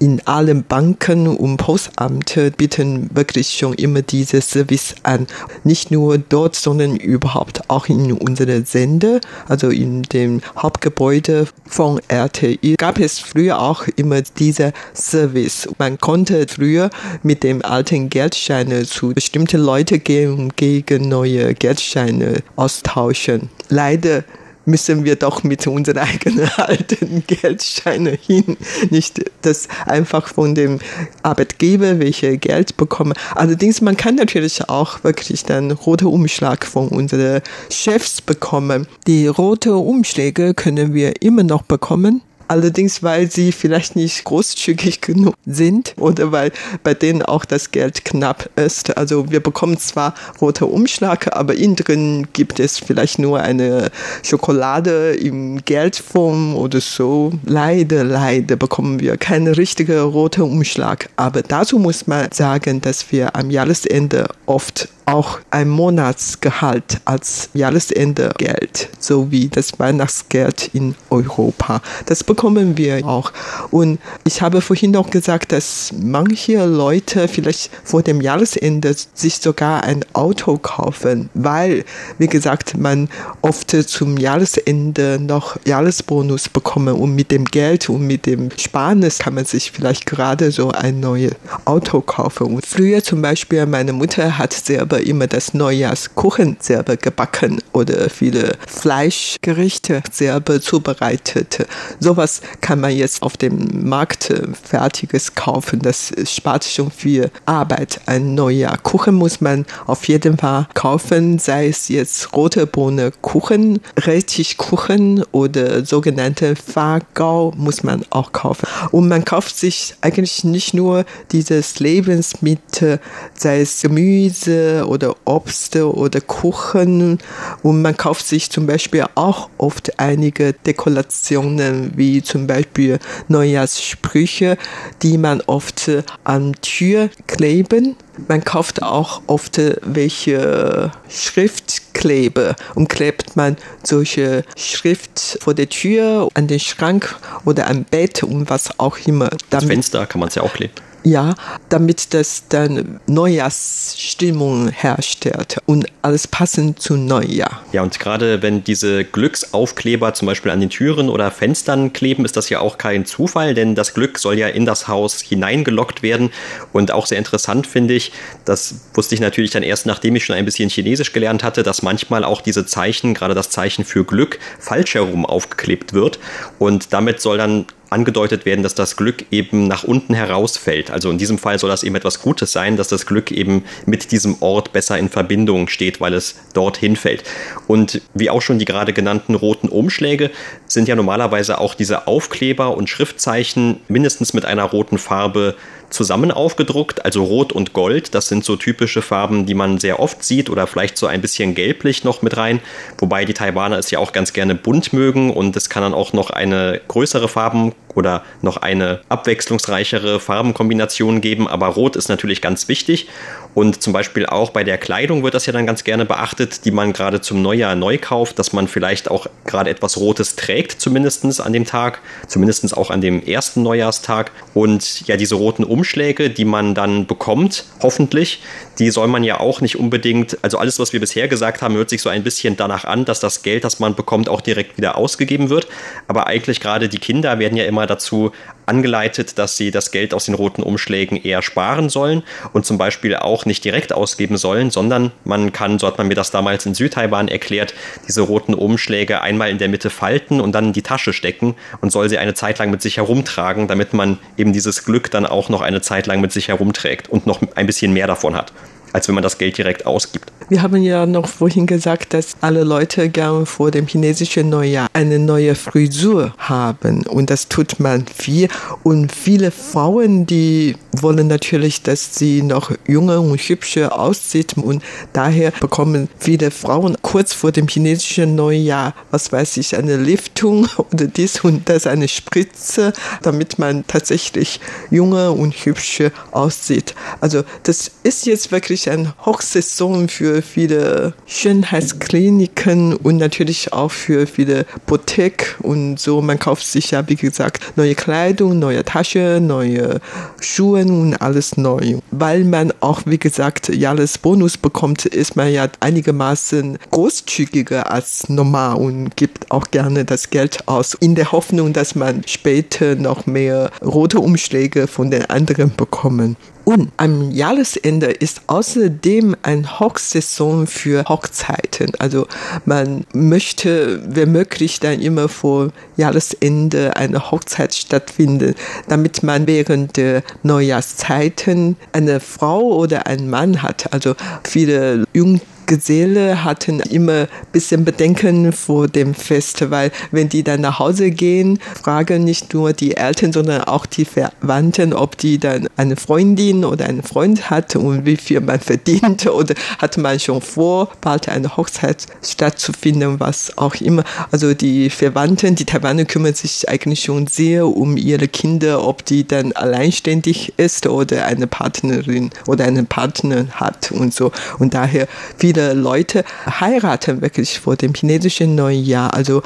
in 0.00 0.20
allen 0.26 0.64
Banken 0.64 1.28
und 1.28 1.58
Postamte 1.58 2.50
bieten 2.50 3.10
wirklich 3.14 3.50
schon 3.50 3.74
immer 3.74 4.02
diese 4.02 4.40
Service 4.40 4.94
an. 5.04 5.26
Nicht 5.62 5.90
nur 5.90 6.18
dort, 6.18 6.56
sondern 6.56 6.96
überhaupt 6.96 7.70
auch 7.70 7.88
in 7.88 8.12
unserer 8.12 8.62
Sende, 8.64 9.20
also 9.48 9.70
in 9.70 10.02
dem 10.02 10.40
Hauptgebäude 10.56 11.46
von 11.66 11.93
RTI, 12.08 12.74
gab 12.78 12.98
es 12.98 13.18
früher 13.18 13.60
auch 13.60 13.86
immer 13.96 14.22
diese 14.22 14.72
Service. 14.94 15.68
Man 15.78 15.98
konnte 15.98 16.46
früher 16.48 16.90
mit 17.22 17.42
dem 17.42 17.64
alten 17.64 18.10
Geldscheine 18.10 18.84
zu 18.84 19.12
bestimmten 19.12 19.60
Leuten 19.60 20.02
gehen 20.02 20.34
und 20.34 20.56
gegen 20.56 21.08
neue 21.08 21.54
Geldscheine 21.54 22.42
austauschen. 22.56 23.50
Leider 23.68 24.24
müssen 24.66 25.04
wir 25.04 25.16
doch 25.16 25.42
mit 25.42 25.66
unseren 25.66 25.98
eigenen 25.98 26.48
alten 26.56 27.24
Geldscheinen 27.26 28.18
hin, 28.20 28.56
nicht 28.90 29.20
das 29.42 29.68
einfach 29.86 30.28
von 30.28 30.54
dem 30.54 30.78
Arbeitgeber 31.22 31.98
welche 31.98 32.38
Geld 32.38 32.76
bekommen. 32.76 33.14
Allerdings 33.34 33.80
man 33.80 33.96
kann 33.96 34.14
natürlich 34.16 34.68
auch 34.68 35.04
wirklich 35.04 35.44
dann 35.44 35.70
rote 35.70 36.08
Umschlag 36.08 36.64
von 36.64 36.88
unseren 36.88 37.42
Chefs 37.70 38.20
bekommen. 38.20 38.86
Die 39.06 39.26
rote 39.26 39.76
Umschläge 39.76 40.54
können 40.54 40.94
wir 40.94 41.22
immer 41.22 41.42
noch 41.42 41.62
bekommen. 41.62 42.22
Allerdings, 42.48 43.02
weil 43.02 43.30
sie 43.30 43.52
vielleicht 43.52 43.96
nicht 43.96 44.24
großzügig 44.24 45.00
genug 45.00 45.34
sind 45.46 45.94
oder 45.98 46.32
weil 46.32 46.52
bei 46.82 46.94
denen 46.94 47.22
auch 47.22 47.44
das 47.44 47.70
Geld 47.70 48.04
knapp 48.04 48.50
ist. 48.56 48.96
Also 48.96 49.30
wir 49.30 49.40
bekommen 49.40 49.78
zwar 49.78 50.14
rote 50.40 50.66
Umschlag, 50.66 51.36
aber 51.36 51.54
innen 51.54 51.76
drin 51.76 52.28
gibt 52.32 52.60
es 52.60 52.78
vielleicht 52.78 53.18
nur 53.18 53.40
eine 53.40 53.90
Schokolade 54.22 55.14
im 55.14 55.64
Geldform 55.64 56.56
oder 56.56 56.80
so. 56.80 57.32
Leider, 57.44 58.04
leider 58.04 58.56
bekommen 58.56 59.00
wir 59.00 59.16
keinen 59.16 59.54
richtigen 59.54 59.98
roten 59.98 60.42
Umschlag. 60.42 61.08
Aber 61.16 61.42
dazu 61.42 61.78
muss 61.78 62.06
man 62.06 62.30
sagen, 62.32 62.80
dass 62.80 63.10
wir 63.12 63.34
am 63.36 63.50
Jahresende 63.50 64.26
oft 64.46 64.88
auch 65.06 65.38
ein 65.50 65.68
Monatsgehalt 65.68 67.00
als 67.04 67.50
Jahresende 67.54 68.32
Geld, 68.38 68.88
sowie 68.98 69.48
das 69.48 69.78
Weihnachtsgeld 69.78 70.70
in 70.72 70.94
Europa. 71.10 71.80
Das 72.06 72.24
bekommen 72.24 72.76
wir 72.76 73.06
auch. 73.06 73.32
Und 73.70 73.98
ich 74.24 74.42
habe 74.42 74.60
vorhin 74.60 74.92
noch 74.92 75.10
gesagt, 75.10 75.52
dass 75.52 75.92
manche 76.00 76.64
Leute 76.64 77.28
vielleicht 77.28 77.70
vor 77.84 78.02
dem 78.02 78.20
Jahresende 78.20 78.94
sich 79.14 79.36
sogar 79.36 79.84
ein 79.84 80.04
Auto 80.12 80.58
kaufen, 80.58 81.30
weil, 81.34 81.84
wie 82.18 82.28
gesagt, 82.28 82.76
man 82.76 83.08
oft 83.42 83.70
zum 83.70 84.16
Jahresende 84.16 85.18
noch 85.20 85.56
Jahresbonus 85.64 86.48
bekommen 86.48 86.94
und 86.94 87.14
mit 87.14 87.30
dem 87.30 87.44
Geld 87.44 87.88
und 87.88 88.06
mit 88.06 88.26
dem 88.26 88.50
Sparnis 88.56 89.18
kann 89.18 89.34
man 89.34 89.44
sich 89.44 89.72
vielleicht 89.72 90.06
gerade 90.06 90.50
so 90.50 90.70
ein 90.70 91.00
neues 91.00 91.32
Auto 91.64 92.00
kaufen. 92.00 92.54
Und 92.54 92.66
früher 92.66 93.02
zum 93.02 93.22
Beispiel, 93.22 93.66
meine 93.66 93.92
Mutter 93.92 94.38
hat 94.38 94.52
selber 94.52 94.93
selber 94.94 95.06
immer 95.06 95.26
das 95.26 95.54
Neujahrskuchen 95.54 96.56
selber 96.60 96.96
gebacken 96.96 97.60
oder 97.72 98.08
viele 98.10 98.56
Fleischgerichte 98.66 100.02
selber 100.10 100.60
zubereitet. 100.60 101.66
Sowas 102.00 102.40
kann 102.60 102.80
man 102.80 102.92
jetzt 102.92 103.22
auf 103.22 103.36
dem 103.36 103.88
Markt 103.88 104.32
fertiges 104.62 105.34
kaufen. 105.34 105.80
Das 105.80 106.12
spart 106.26 106.64
schon 106.64 106.90
viel 106.90 107.30
Arbeit. 107.46 108.00
Ein 108.06 108.34
Neujahrkuchen 108.34 109.14
muss 109.14 109.40
man 109.40 109.66
auf 109.86 110.06
jeden 110.06 110.38
Fall 110.38 110.66
kaufen, 110.74 111.38
sei 111.38 111.68
es 111.68 111.88
jetzt 111.88 112.32
rote 112.34 112.66
Bohne 112.66 113.12
Kuchen, 113.20 113.80
Rettichkuchen 113.98 115.24
oder 115.32 115.84
sogenannte 115.84 116.54
Fagau 116.56 117.52
muss 117.56 117.82
man 117.82 118.04
auch 118.10 118.32
kaufen. 118.32 118.66
Und 118.92 119.08
man 119.08 119.24
kauft 119.24 119.56
sich 119.56 119.94
eigentlich 120.00 120.44
nicht 120.44 120.74
nur 120.74 121.04
dieses 121.32 121.80
Lebensmittel, 121.80 123.00
sei 123.34 123.60
es 123.60 123.82
Gemüse 123.82 124.83
oder 124.84 125.16
Obst 125.24 125.76
oder 125.76 126.20
Kuchen 126.20 127.18
und 127.62 127.82
man 127.82 127.96
kauft 127.96 128.26
sich 128.26 128.50
zum 128.50 128.66
Beispiel 128.66 129.04
auch 129.14 129.48
oft 129.58 129.98
einige 129.98 130.52
Dekorationen 130.52 131.92
wie 131.96 132.22
zum 132.22 132.46
Beispiel 132.46 132.98
Neujahrssprüche, 133.28 134.56
die 135.02 135.18
man 135.18 135.40
oft 135.42 135.90
an 136.24 136.52
Tür 136.62 137.10
kleben. 137.26 137.96
Man 138.28 138.44
kauft 138.44 138.82
auch 138.82 139.22
oft 139.26 139.60
welche 139.82 140.92
Schriftkleber 141.08 142.54
und 142.74 142.88
klebt 142.88 143.36
man 143.36 143.56
solche 143.82 144.44
Schrift 144.56 145.38
vor 145.40 145.54
der 145.54 145.68
Tür, 145.68 146.28
an 146.34 146.46
den 146.46 146.60
Schrank 146.60 147.16
oder 147.44 147.66
am 147.66 147.84
Bett 147.84 148.22
und 148.22 148.50
was 148.50 148.78
auch 148.78 148.98
immer. 149.06 149.30
Das 149.50 149.64
Fenster 149.64 150.06
kann 150.06 150.20
man 150.20 150.28
es 150.28 150.36
ja 150.36 150.42
auch 150.42 150.52
kleben. 150.52 150.74
Ja, 151.06 151.34
damit 151.68 152.14
das 152.14 152.48
dann 152.48 152.98
Neujahrsstimmung 153.06 154.70
herstellt 154.70 155.58
und 155.66 155.86
alles 156.00 156.26
passend 156.26 156.80
zu 156.80 156.96
Neujahr. 156.96 157.60
Ja, 157.72 157.82
und 157.82 157.98
gerade 158.00 158.40
wenn 158.40 158.64
diese 158.64 159.04
Glücksaufkleber 159.04 160.14
zum 160.14 160.26
Beispiel 160.26 160.50
an 160.50 160.60
den 160.60 160.70
Türen 160.70 161.10
oder 161.10 161.30
Fenstern 161.30 161.92
kleben, 161.92 162.24
ist 162.24 162.38
das 162.38 162.48
ja 162.48 162.60
auch 162.60 162.78
kein 162.78 163.04
Zufall, 163.04 163.52
denn 163.52 163.74
das 163.74 163.92
Glück 163.92 164.18
soll 164.18 164.38
ja 164.38 164.48
in 164.48 164.64
das 164.64 164.88
Haus 164.88 165.20
hineingelockt 165.20 166.02
werden. 166.02 166.30
Und 166.72 166.90
auch 166.90 167.04
sehr 167.04 167.18
interessant 167.18 167.66
finde 167.66 167.92
ich, 167.92 168.12
das 168.46 168.76
wusste 168.94 169.14
ich 169.14 169.20
natürlich 169.20 169.50
dann 169.50 169.62
erst, 169.62 169.84
nachdem 169.84 170.16
ich 170.16 170.24
schon 170.24 170.36
ein 170.36 170.46
bisschen 170.46 170.70
Chinesisch 170.70 171.12
gelernt 171.12 171.44
hatte, 171.44 171.62
dass 171.62 171.82
manchmal 171.82 172.24
auch 172.24 172.40
diese 172.40 172.64
Zeichen, 172.64 173.12
gerade 173.12 173.34
das 173.34 173.50
Zeichen 173.50 173.84
für 173.84 174.04
Glück, 174.04 174.38
falsch 174.58 174.94
herum 174.94 175.26
aufgeklebt 175.26 175.92
wird. 175.92 176.18
Und 176.58 176.94
damit 176.94 177.20
soll 177.20 177.36
dann 177.36 177.66
angedeutet 177.94 178.44
werden, 178.44 178.62
dass 178.62 178.74
das 178.74 178.96
Glück 178.96 179.24
eben 179.30 179.68
nach 179.68 179.84
unten 179.84 180.14
herausfällt. 180.14 180.90
Also 180.90 181.10
in 181.10 181.16
diesem 181.16 181.38
Fall 181.38 181.58
soll 181.58 181.70
das 181.70 181.84
eben 181.84 181.94
etwas 181.94 182.20
Gutes 182.20 182.52
sein, 182.52 182.76
dass 182.76 182.88
das 182.88 183.06
Glück 183.06 183.30
eben 183.30 183.64
mit 183.86 184.10
diesem 184.10 184.42
Ort 184.42 184.72
besser 184.72 184.98
in 184.98 185.08
Verbindung 185.08 185.68
steht, 185.68 186.00
weil 186.00 186.12
es 186.12 186.34
dorthin 186.52 186.96
fällt. 186.96 187.22
Und 187.68 188.02
wie 188.12 188.30
auch 188.30 188.42
schon 188.42 188.58
die 188.58 188.64
gerade 188.64 188.92
genannten 188.92 189.36
roten 189.36 189.68
Umschläge 189.68 190.30
sind 190.66 190.88
ja 190.88 190.96
normalerweise 190.96 191.58
auch 191.58 191.74
diese 191.74 192.08
Aufkleber 192.08 192.76
und 192.76 192.90
Schriftzeichen 192.90 193.80
mindestens 193.88 194.34
mit 194.34 194.44
einer 194.44 194.64
roten 194.64 194.98
Farbe 194.98 195.54
zusammen 195.94 196.30
aufgedruckt, 196.30 197.04
also 197.04 197.24
Rot 197.24 197.52
und 197.52 197.72
Gold. 197.72 198.14
Das 198.14 198.28
sind 198.28 198.44
so 198.44 198.56
typische 198.56 199.00
Farben, 199.00 199.46
die 199.46 199.54
man 199.54 199.78
sehr 199.78 200.00
oft 200.00 200.22
sieht 200.24 200.50
oder 200.50 200.66
vielleicht 200.66 200.98
so 200.98 201.06
ein 201.06 201.20
bisschen 201.20 201.54
gelblich 201.54 202.04
noch 202.04 202.20
mit 202.20 202.36
rein. 202.36 202.60
Wobei 202.98 203.24
die 203.24 203.34
Taiwaner 203.34 203.78
es 203.78 203.90
ja 203.90 203.98
auch 203.98 204.12
ganz 204.12 204.32
gerne 204.32 204.54
bunt 204.54 204.92
mögen 204.92 205.32
und 205.32 205.56
es 205.56 205.70
kann 205.70 205.82
dann 205.82 205.94
auch 205.94 206.12
noch 206.12 206.30
eine 206.30 206.80
größere 206.88 207.28
Farben 207.28 207.72
oder 207.94 208.22
noch 208.42 208.58
eine 208.58 209.00
abwechslungsreichere 209.08 210.20
Farbenkombination 210.20 211.20
geben. 211.20 211.48
Aber 211.48 211.68
Rot 211.68 211.96
ist 211.96 212.08
natürlich 212.08 212.40
ganz 212.40 212.68
wichtig. 212.68 213.08
Und 213.54 213.82
zum 213.82 213.92
Beispiel 213.92 214.26
auch 214.26 214.50
bei 214.50 214.64
der 214.64 214.78
Kleidung 214.78 215.22
wird 215.22 215.34
das 215.34 215.46
ja 215.46 215.52
dann 215.52 215.66
ganz 215.66 215.84
gerne 215.84 216.04
beachtet, 216.04 216.64
die 216.64 216.70
man 216.70 216.92
gerade 216.92 217.20
zum 217.20 217.40
Neujahr 217.40 217.74
neu 217.76 217.98
kauft, 217.98 218.38
dass 218.38 218.52
man 218.52 218.68
vielleicht 218.68 219.10
auch 219.10 219.26
gerade 219.46 219.70
etwas 219.70 219.96
Rotes 219.96 220.36
trägt, 220.36 220.80
zumindest 220.80 221.40
an 221.40 221.52
dem 221.52 221.64
Tag, 221.64 222.00
zumindest 222.26 222.76
auch 222.76 222.90
an 222.90 223.00
dem 223.00 223.22
ersten 223.22 223.62
Neujahrstag. 223.62 224.32
Und 224.52 225.06
ja, 225.06 225.16
diese 225.16 225.36
roten 225.36 225.64
Umschläge, 225.64 226.30
die 226.30 226.44
man 226.44 226.74
dann 226.74 227.06
bekommt, 227.06 227.64
hoffentlich, 227.80 228.42
die 228.78 228.90
soll 228.90 229.08
man 229.08 229.22
ja 229.22 229.38
auch 229.38 229.60
nicht 229.60 229.78
unbedingt, 229.78 230.38
also 230.42 230.58
alles, 230.58 230.78
was 230.78 230.92
wir 230.92 231.00
bisher 231.00 231.28
gesagt 231.28 231.62
haben, 231.62 231.74
hört 231.74 231.90
sich 231.90 232.02
so 232.02 232.08
ein 232.08 232.24
bisschen 232.24 232.56
danach 232.56 232.84
an, 232.84 233.04
dass 233.04 233.20
das 233.20 233.42
Geld, 233.42 233.64
das 233.64 233.78
man 233.78 233.94
bekommt, 233.94 234.28
auch 234.28 234.40
direkt 234.40 234.76
wieder 234.76 234.96
ausgegeben 234.96 235.50
wird. 235.50 235.68
Aber 236.08 236.26
eigentlich 236.26 236.60
gerade 236.60 236.88
die 236.88 236.98
Kinder 236.98 237.38
werden 237.38 237.56
ja 237.56 237.64
immer 237.64 237.86
dazu 237.86 238.32
angeleitet, 238.66 239.38
dass 239.38 239.56
sie 239.56 239.70
das 239.70 239.90
Geld 239.90 240.14
aus 240.14 240.26
den 240.26 240.34
roten 240.34 240.62
Umschlägen 240.62 241.22
eher 241.22 241.42
sparen 241.42 241.88
sollen 241.88 242.22
und 242.52 242.64
zum 242.64 242.78
Beispiel 242.78 243.16
auch 243.16 243.43
nicht 243.46 243.64
direkt 243.64 243.92
ausgeben 243.92 244.36
sollen, 244.36 244.70
sondern 244.70 245.12
man 245.24 245.52
kann, 245.52 245.78
so 245.78 245.86
hat 245.86 245.98
man 245.98 246.08
mir 246.08 246.14
das 246.14 246.30
damals 246.30 246.66
in 246.66 246.74
Südtaiwan 246.74 247.28
erklärt, 247.28 247.74
diese 248.06 248.22
roten 248.22 248.54
Umschläge 248.54 249.20
einmal 249.20 249.50
in 249.50 249.58
der 249.58 249.68
Mitte 249.68 249.90
falten 249.90 250.40
und 250.40 250.52
dann 250.52 250.66
in 250.66 250.72
die 250.72 250.82
Tasche 250.82 251.12
stecken 251.12 251.54
und 251.80 251.90
soll 251.90 252.08
sie 252.08 252.18
eine 252.18 252.34
Zeit 252.34 252.58
lang 252.58 252.70
mit 252.70 252.82
sich 252.82 252.96
herumtragen, 252.96 253.68
damit 253.68 253.92
man 253.94 254.18
eben 254.36 254.52
dieses 254.52 254.84
Glück 254.84 255.10
dann 255.10 255.26
auch 255.26 255.48
noch 255.48 255.60
eine 255.60 255.80
Zeit 255.80 256.06
lang 256.06 256.20
mit 256.20 256.32
sich 256.32 256.48
herumträgt 256.48 257.08
und 257.08 257.26
noch 257.26 257.40
ein 257.54 257.66
bisschen 257.66 257.92
mehr 257.92 258.06
davon 258.06 258.36
hat 258.36 258.52
als 258.94 259.08
wenn 259.08 259.16
man 259.16 259.24
das 259.24 259.38
Geld 259.38 259.58
direkt 259.58 259.86
ausgibt. 259.86 260.32
Wir 260.48 260.62
haben 260.62 260.80
ja 260.80 261.04
noch 261.04 261.26
vorhin 261.26 261.66
gesagt, 261.66 262.14
dass 262.14 262.36
alle 262.40 262.62
Leute 262.62 263.08
gerne 263.08 263.44
vor 263.44 263.70
dem 263.72 263.88
chinesischen 263.88 264.48
Neujahr 264.48 264.86
eine 264.92 265.18
neue 265.18 265.56
Frisur 265.56 266.32
haben 266.38 267.04
und 267.06 267.28
das 267.28 267.48
tut 267.48 267.80
man 267.80 268.06
viel 268.06 268.48
und 268.84 269.10
viele 269.12 269.50
Frauen, 269.50 270.26
die 270.26 270.76
wollen 271.02 271.26
natürlich, 271.26 271.82
dass 271.82 272.14
sie 272.14 272.42
noch 272.42 272.72
jünger 272.86 273.20
und 273.20 273.38
hübscher 273.38 273.98
aussieht 273.98 274.54
und 274.56 274.82
daher 275.12 275.50
bekommen 275.60 276.08
viele 276.18 276.50
Frauen 276.50 276.96
kurz 277.02 277.32
vor 277.32 277.52
dem 277.52 277.68
chinesischen 277.68 278.34
Neujahr, 278.34 278.94
was 279.10 279.32
weiß 279.32 279.56
ich, 279.56 279.76
eine 279.76 279.96
Liftung 279.96 280.68
oder 280.92 281.06
dies 281.06 281.42
und 281.42 281.68
das, 281.68 281.86
eine 281.86 282.08
Spritze, 282.08 282.92
damit 283.22 283.58
man 283.58 283.86
tatsächlich 283.86 284.60
jünger 284.90 285.34
und 285.34 285.54
hübscher 285.54 286.10
aussieht. 286.30 286.94
Also 287.20 287.42
das 287.64 287.90
ist 288.02 288.26
jetzt 288.26 288.52
wirklich 288.52 288.90
eine 288.90 289.14
Hochsaison 289.24 290.08
für 290.08 290.42
viele 290.42 291.14
Schönheitskliniken 291.26 292.94
und 292.94 293.16
natürlich 293.16 293.72
auch 293.72 293.90
für 293.90 294.26
viele 294.26 294.66
Boutique 294.86 295.56
und 295.60 295.98
so. 295.98 296.20
Man 296.20 296.38
kauft 296.38 296.66
sich 296.66 296.90
ja, 296.92 297.08
wie 297.08 297.16
gesagt, 297.16 297.76
neue 297.76 297.94
Kleidung, 297.94 298.58
neue 298.58 298.84
Tasche, 298.84 299.40
neue 299.40 300.00
Schuhe 300.40 300.83
und 300.90 301.14
alles 301.16 301.56
neu. 301.56 301.98
Weil 302.10 302.44
man 302.44 302.72
auch, 302.80 303.02
wie 303.06 303.18
gesagt, 303.18 303.68
Jahresbonus 303.68 304.58
bekommt, 304.58 305.06
ist 305.06 305.36
man 305.36 305.52
ja 305.52 305.68
einigermaßen 305.80 306.78
großzügiger 306.90 307.90
als 307.90 308.28
normal 308.28 308.76
und 308.76 309.16
gibt 309.16 309.50
auch 309.50 309.70
gerne 309.70 310.04
das 310.04 310.30
Geld 310.30 310.66
aus, 310.68 310.94
in 310.94 311.14
der 311.14 311.32
Hoffnung, 311.32 311.72
dass 311.72 311.94
man 311.94 312.22
später 312.26 312.94
noch 312.96 313.26
mehr 313.26 313.70
rote 313.82 314.20
Umschläge 314.20 314.86
von 314.86 315.10
den 315.10 315.26
anderen 315.26 315.74
bekommen. 315.76 316.36
Und 316.64 316.90
am 316.96 317.30
Jahresende 317.30 318.06
ist 318.06 318.42
außerdem 318.46 319.36
ein 319.42 319.78
Hochsaison 319.80 320.66
für 320.66 321.04
Hochzeiten. 321.08 321.92
Also 321.98 322.26
man 322.64 323.04
möchte, 323.12 324.02
wenn 324.08 324.32
möglich, 324.32 324.80
dann 324.80 325.00
immer 325.00 325.28
vor 325.28 325.70
Jahresende 325.96 326.96
eine 326.96 327.30
Hochzeit 327.30 327.74
stattfinden, 327.74 328.54
damit 328.88 329.22
man 329.22 329.46
während 329.46 329.96
der 329.98 330.22
Neujahrszeiten 330.42 331.76
eine 331.92 332.20
Frau 332.20 332.60
oder 332.60 333.06
einen 333.06 333.28
Mann 333.28 333.62
hat. 333.62 333.92
Also 333.92 334.14
viele 334.44 335.04
Jugendliche 335.12 335.53
Geselle 335.66 336.44
hatten 336.44 336.80
immer 336.80 337.22
ein 337.22 337.28
bisschen 337.52 337.84
Bedenken 337.84 338.52
vor 338.52 338.88
dem 338.88 339.14
Fest, 339.14 339.70
weil 339.70 339.90
wenn 340.10 340.28
die 340.28 340.42
dann 340.42 340.60
nach 340.60 340.78
Hause 340.78 341.10
gehen, 341.10 341.58
fragen 341.82 342.24
nicht 342.24 342.54
nur 342.54 342.72
die 342.72 342.96
Eltern, 342.96 343.32
sondern 343.32 343.62
auch 343.62 343.86
die 343.86 344.04
Verwandten, 344.04 344.92
ob 344.92 345.16
die 345.16 345.38
dann 345.38 345.68
eine 345.76 345.96
Freundin 345.96 346.64
oder 346.64 346.86
einen 346.86 347.02
Freund 347.02 347.50
hat 347.50 347.76
und 347.76 348.04
wie 348.04 348.16
viel 348.16 348.40
man 348.40 348.60
verdient 348.60 349.26
oder 349.30 349.54
hat 349.78 349.96
man 349.96 350.20
schon 350.20 350.40
vor, 350.40 350.88
bald 351.00 351.28
eine 351.28 351.56
Hochzeit 351.56 352.06
stattzufinden, 352.22 353.20
was 353.20 353.56
auch 353.56 353.76
immer. 353.76 354.04
Also 354.30 354.54
die 354.54 354.90
Verwandten, 354.90 355.54
die 355.54 355.64
Taiwaner 355.64 356.04
kümmern 356.04 356.34
sich 356.34 356.68
eigentlich 356.68 357.00
schon 357.00 357.26
sehr 357.26 357.66
um 357.66 357.96
ihre 357.96 358.28
Kinder, 358.28 358.86
ob 358.86 359.04
die 359.04 359.26
dann 359.26 359.52
alleinständig 359.52 360.52
ist 360.56 360.86
oder 360.86 361.26
eine 361.26 361.46
Partnerin 361.46 362.30
oder 362.46 362.64
einen 362.64 362.86
Partner 362.86 363.46
hat 363.52 363.92
und 363.92 364.12
so. 364.12 364.32
Und 364.58 364.74
daher 364.74 365.08
viele 365.38 365.53
viele 365.54 365.72
Leute 365.72 366.24
heiraten 366.46 367.22
wirklich 367.22 367.60
vor 367.60 367.76
dem 367.76 367.94
chinesischen 367.94 368.54
Neujahr. 368.54 369.14
Also 369.14 369.42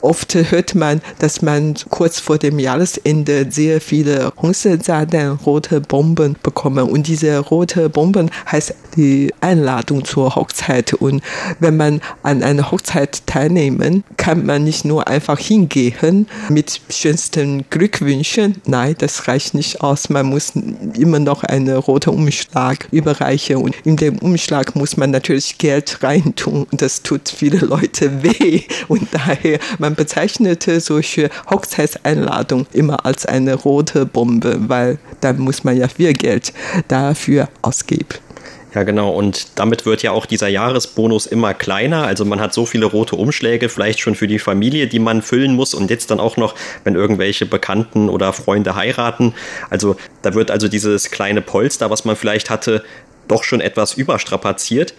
oft 0.00 0.34
hört 0.34 0.74
man, 0.74 1.00
dass 1.18 1.42
man 1.42 1.74
kurz 1.90 2.20
vor 2.20 2.38
dem 2.38 2.58
Jahresende 2.58 3.46
sehr 3.50 3.80
viele 3.80 4.32
rote 5.44 5.80
Bomben 5.80 6.36
bekommen. 6.42 6.88
Und 6.88 7.08
diese 7.08 7.38
rote 7.38 7.88
Bomben 7.88 8.30
heißt 8.50 8.74
die 8.98 9.32
Einladung 9.40 10.04
zur 10.04 10.34
Hochzeit. 10.34 10.92
Und 10.92 11.22
wenn 11.60 11.76
man 11.76 12.00
an 12.22 12.42
einer 12.42 12.70
Hochzeit 12.70 13.22
teilnehmen, 13.26 14.04
kann 14.16 14.44
man 14.44 14.64
nicht 14.64 14.84
nur 14.84 15.06
einfach 15.06 15.38
hingehen 15.38 16.26
mit 16.48 16.80
schönsten 16.90 17.64
Glückwünschen. 17.70 18.56
Nein, 18.66 18.96
das 18.98 19.28
reicht 19.28 19.54
nicht 19.54 19.80
aus. 19.80 20.10
Man 20.10 20.26
muss 20.26 20.52
immer 20.98 21.20
noch 21.20 21.44
einen 21.44 21.76
roten 21.76 22.10
Umschlag 22.10 22.88
überreichen. 22.90 23.56
Und 23.56 23.76
in 23.84 23.96
dem 23.96 24.18
Umschlag 24.18 24.74
muss 24.74 24.96
man 24.96 25.12
natürlich 25.12 25.58
Geld 25.58 26.02
reintun. 26.02 26.66
Und 26.70 26.82
das 26.82 27.02
tut 27.02 27.28
viele 27.28 27.58
Leute 27.64 28.24
weh. 28.24 28.62
Und 28.88 29.08
daher, 29.12 29.60
man 29.78 29.94
bezeichnete 29.94 30.80
solche 30.80 31.30
Hochzeitseinladungen 31.48 32.66
immer 32.72 33.06
als 33.06 33.26
eine 33.26 33.54
rote 33.54 34.06
Bombe, 34.06 34.58
weil 34.68 34.98
dann 35.20 35.38
muss 35.38 35.62
man 35.62 35.76
ja 35.76 35.86
viel 35.86 36.12
Geld 36.14 36.52
dafür 36.88 37.48
ausgeben. 37.62 38.27
Ja, 38.78 38.84
genau. 38.84 39.10
Und 39.10 39.58
damit 39.58 39.86
wird 39.86 40.04
ja 40.04 40.12
auch 40.12 40.24
dieser 40.24 40.46
Jahresbonus 40.46 41.26
immer 41.26 41.52
kleiner. 41.52 42.06
Also 42.06 42.24
man 42.24 42.40
hat 42.40 42.54
so 42.54 42.64
viele 42.64 42.86
rote 42.86 43.16
Umschläge, 43.16 43.68
vielleicht 43.68 43.98
schon 43.98 44.14
für 44.14 44.28
die 44.28 44.38
Familie, 44.38 44.86
die 44.86 45.00
man 45.00 45.20
füllen 45.20 45.56
muss. 45.56 45.74
Und 45.74 45.90
jetzt 45.90 46.12
dann 46.12 46.20
auch 46.20 46.36
noch, 46.36 46.54
wenn 46.84 46.94
irgendwelche 46.94 47.44
Bekannten 47.44 48.08
oder 48.08 48.32
Freunde 48.32 48.76
heiraten. 48.76 49.34
Also 49.68 49.96
da 50.22 50.34
wird 50.34 50.52
also 50.52 50.68
dieses 50.68 51.10
kleine 51.10 51.42
Polster, 51.42 51.90
was 51.90 52.04
man 52.04 52.14
vielleicht 52.14 52.50
hatte, 52.50 52.84
doch 53.26 53.42
schon 53.42 53.60
etwas 53.60 53.94
überstrapaziert. 53.94 54.94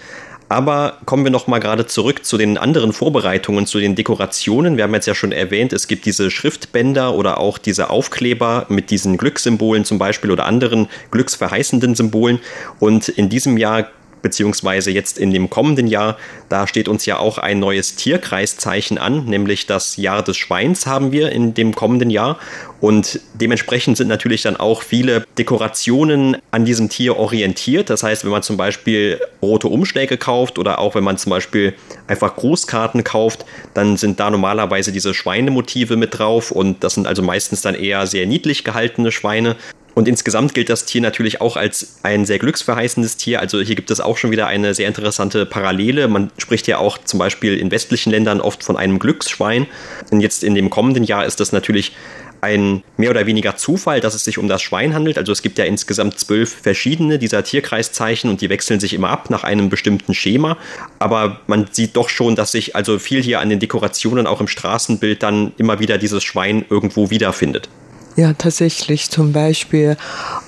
Aber 0.51 0.97
kommen 1.05 1.23
wir 1.23 1.31
noch 1.31 1.45
mal 1.45 1.59
gerade 1.59 1.85
zurück 1.85 2.25
zu 2.25 2.35
den 2.35 2.57
anderen 2.57 2.91
Vorbereitungen, 2.91 3.67
zu 3.67 3.79
den 3.79 3.93
Dekorationen. 3.93 4.77
Wir 4.77 4.83
haben 4.83 4.93
jetzt 4.95 5.05
ja 5.05 5.13
schon 5.13 5.31
erwähnt, 5.31 5.73
es 5.73 5.87
gibt 5.87 6.05
diese 6.07 6.31
Schriftbänder 6.31 7.13
oder 7.13 7.37
auch 7.37 7.59
diese 7.59 7.91
Aufkleber 7.91 8.65
mit 8.67 8.89
diesen 8.89 9.17
Glückssymbolen 9.17 9.85
zum 9.85 9.99
Beispiel 9.99 10.31
oder 10.31 10.45
anderen 10.45 10.89
glücksverheißenden 11.11 11.93
Symbolen. 11.93 12.39
Und 12.79 13.09
in 13.09 13.29
diesem 13.29 13.57
Jahr 13.57 13.89
beziehungsweise 14.21 14.91
jetzt 14.91 15.17
in 15.17 15.31
dem 15.31 15.49
kommenden 15.49 15.87
Jahr, 15.87 16.17
da 16.49 16.67
steht 16.67 16.87
uns 16.87 17.05
ja 17.05 17.17
auch 17.17 17.37
ein 17.37 17.59
neues 17.59 17.95
Tierkreiszeichen 17.95 18.97
an, 18.97 19.25
nämlich 19.25 19.65
das 19.65 19.97
Jahr 19.97 20.23
des 20.23 20.37
Schweins 20.37 20.85
haben 20.85 21.11
wir 21.11 21.31
in 21.31 21.53
dem 21.53 21.75
kommenden 21.75 22.09
Jahr. 22.09 22.37
Und 22.81 23.19
dementsprechend 23.33 23.97
sind 23.97 24.07
natürlich 24.07 24.43
dann 24.43 24.55
auch 24.55 24.83
viele 24.83 25.25
Dekorationen 25.37 26.37
an 26.51 26.63
diesem 26.63 26.87
Tier 26.87 27.17
orientiert. 27.17 27.89
Das 27.89 28.03
heißt, 28.03 28.23
wenn 28.23 28.31
man 28.31 28.41
zum 28.41 28.55
Beispiel 28.55 29.19
rote 29.41 29.67
Umschläge 29.67 30.17
kauft 30.17 30.57
oder 30.57 30.79
auch 30.79 30.95
wenn 30.95 31.03
man 31.03 31.17
zum 31.17 31.29
Beispiel 31.31 31.73
einfach 32.07 32.35
Grußkarten 32.35 33.03
kauft, 33.03 33.45
dann 33.73 33.97
sind 33.97 34.19
da 34.19 34.29
normalerweise 34.29 34.93
diese 34.93 35.13
Schweinemotive 35.13 35.97
mit 35.97 36.17
drauf 36.17 36.51
und 36.51 36.83
das 36.83 36.93
sind 36.93 37.05
also 37.05 37.21
meistens 37.21 37.61
dann 37.61 37.75
eher 37.75 38.07
sehr 38.07 38.25
niedlich 38.25 38.63
gehaltene 38.63 39.11
Schweine. 39.11 39.57
Und 39.99 40.07
insgesamt 40.07 40.53
gilt 40.53 40.69
das 40.69 40.85
Tier 40.85 41.01
natürlich 41.01 41.41
auch 41.41 41.57
als 41.57 41.97
ein 42.03 42.25
sehr 42.25 42.39
glücksverheißendes 42.39 43.17
Tier. 43.17 43.41
Also 43.41 43.59
hier 43.59 43.75
gibt 43.75 43.91
es 43.91 43.99
auch 43.99 44.15
schon 44.15 44.31
wieder 44.31 44.47
eine 44.47 44.73
sehr 44.73 44.87
interessante 44.87 45.45
Parallele. 45.45 46.07
Man 46.07 46.31
spricht 46.37 46.67
ja 46.67 46.77
auch 46.77 46.99
zum 46.99 47.19
Beispiel 47.19 47.57
in 47.57 47.69
westlichen 47.69 48.09
Ländern 48.09 48.39
oft 48.39 48.63
von 48.63 48.77
einem 48.77 48.97
Glücksschwein. 48.97 49.67
Und 50.09 50.21
jetzt 50.21 50.45
in 50.45 50.55
dem 50.55 50.69
kommenden 50.69 51.03
Jahr 51.03 51.25
ist 51.25 51.41
das 51.41 51.51
natürlich 51.51 51.91
ein 52.39 52.81
mehr 52.95 53.09
oder 53.09 53.25
weniger 53.25 53.57
Zufall, 53.57 53.99
dass 53.99 54.15
es 54.15 54.23
sich 54.23 54.37
um 54.37 54.47
das 54.47 54.61
Schwein 54.61 54.93
handelt. 54.93 55.17
Also 55.17 55.33
es 55.33 55.41
gibt 55.41 55.57
ja 55.57 55.65
insgesamt 55.65 56.17
zwölf 56.17 56.49
verschiedene 56.61 57.19
dieser 57.19 57.43
Tierkreiszeichen 57.43 58.29
und 58.29 58.39
die 58.39 58.49
wechseln 58.49 58.79
sich 58.79 58.93
immer 58.93 59.09
ab 59.09 59.29
nach 59.29 59.43
einem 59.43 59.67
bestimmten 59.67 60.13
Schema. 60.13 60.57
Aber 60.99 61.41
man 61.47 61.67
sieht 61.71 61.97
doch 61.97 62.07
schon, 62.07 62.37
dass 62.37 62.53
sich 62.53 62.73
also 62.73 62.99
viel 62.99 63.21
hier 63.21 63.41
an 63.41 63.49
den 63.49 63.59
Dekorationen 63.59 64.27
auch 64.27 64.39
im 64.39 64.47
Straßenbild 64.47 65.21
dann 65.23 65.51
immer 65.57 65.81
wieder 65.81 65.97
dieses 65.97 66.23
Schwein 66.23 66.63
irgendwo 66.69 67.09
wiederfindet. 67.09 67.67
Ja, 68.15 68.33
tatsächlich. 68.33 69.09
Zum 69.09 69.31
Beispiel 69.31 69.95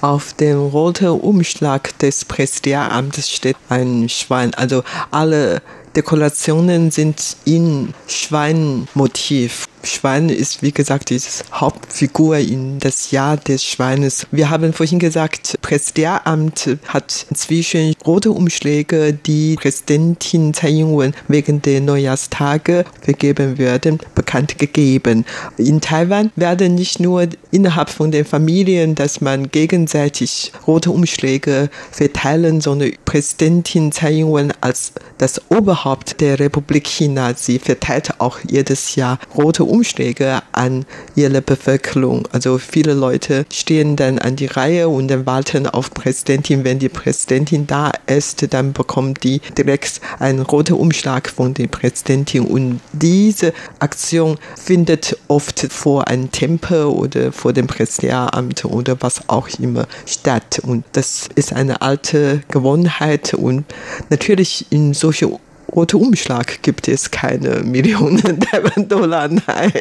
auf 0.02 0.34
dem 0.34 0.58
roten 0.60 1.08
Umschlag 1.08 1.97
des 2.00 2.26
Präsidialamtes 2.26 3.30
steht 3.30 3.58
ein 3.69 4.10
Schwein. 4.10 4.54
Also 4.56 4.84
alle 5.12 5.62
Dekorationen 5.95 6.91
sind 6.91 7.38
in 7.45 7.93
Schweinmotiv 8.08 9.67
Schwein 9.84 10.30
ist, 10.30 10.62
wie 10.62 10.72
gesagt, 10.72 11.10
die 11.10 11.20
Hauptfigur 11.54 12.38
in 12.38 12.80
das 12.80 13.12
Jahr 13.12 13.38
des 13.38 13.63
Schweines. 13.63 14.28
Wir 14.32 14.50
haben 14.50 14.74
vorhin 14.74 15.00
gesagt, 15.00 15.58
Präsidialamt 15.62 16.78
hat 16.88 17.26
inzwischen 17.30 17.94
rote 18.06 18.32
Umschläge, 18.32 19.13
die 19.13 19.56
Präsidentin 19.56 20.54
Tsai 20.54 20.70
Ing-wen 20.70 21.13
wegen 21.28 21.62
der 21.62 21.82
Neujahrstage 21.82 22.86
vergeben 23.02 23.58
werden, 23.58 24.00
bekannt 24.15 24.58
gegeben. 24.58 25.26
In 25.58 25.82
Taiwan 25.82 26.32
werden 26.36 26.76
nicht 26.76 27.00
nur 27.00 27.28
innerhalb 27.52 27.89
von 27.89 28.12
den 28.12 28.26
Familien, 28.26 28.96
dass 28.96 29.22
man 29.22 29.50
gegenseitig 29.50 30.52
rote 30.67 30.91
Umschläge 30.91 31.70
verteilen, 31.91 32.62
sondern 32.62 32.91
Präsidentin 33.06 33.91
Tsai 33.91 34.20
Ing-wen 34.20 34.54
als 34.62 34.94
das 35.17 35.41
Oberhaupt 35.50 36.22
der 36.22 36.39
Republik 36.39 36.88
China, 36.88 37.34
sie 37.36 37.60
verteilt 37.60 38.20
auch 38.20 38.39
jedes 38.48 38.96
Jahr 38.96 39.20
rote 39.38 39.63
Umschläge 39.72 40.42
an 40.52 40.86
ihre 41.16 41.42
Bevölkerung. 41.42 42.28
Also 42.32 42.58
viele 42.58 42.94
Leute 42.94 43.46
stehen 43.52 43.96
dann 43.96 44.20
an 44.20 44.36
die 44.36 44.46
Reihe 44.46 44.90
und 44.90 45.08
dann 45.08 45.26
warten 45.26 45.66
auf 45.68 45.94
Präsidentin. 45.94 46.64
Wenn 46.64 46.80
die 46.80 46.90
Präsidentin 46.90 47.68
da 47.68 47.92
ist, 48.06 48.54
dann 48.54 48.74
bekommt 48.74 49.24
die 49.24 49.42
direkt 49.58 50.02
einen 50.20 50.42
roten 50.42 50.74
Umschlag 50.74 51.30
von 51.30 51.54
der 51.54 51.68
Präsidentin. 51.68 52.46
Und 52.46 52.82
diese 52.92 53.54
Aktion 53.80 54.38
findet 54.60 55.18
oft 55.28 55.72
vor 55.72 56.08
einem 56.08 56.32
Tempel 56.32 56.86
oder 56.86 57.32
vor 57.32 57.54
dem 57.54 57.68
Präsidialamt 57.68 58.66
oder 58.66 58.98
was 59.00 59.30
auch 59.30 59.48
immer 59.60 59.88
statt. 60.06 60.60
Und 60.64 60.84
das 60.92 61.30
ist 61.36 61.54
eine 61.54 61.82
alte 61.82 62.44
Gewohnheit 62.50 63.34
und 63.34 63.66
natürlich 64.10 64.66
in 64.70 64.94
solchen 64.94 65.40
rote 65.76 65.98
Umschlag 65.98 66.62
gibt 66.62 66.88
es 66.88 67.12
keine 67.12 67.62
Millionen 67.64 68.40
Taiwan-Dollar. 68.52 69.30
Nein, 69.30 69.72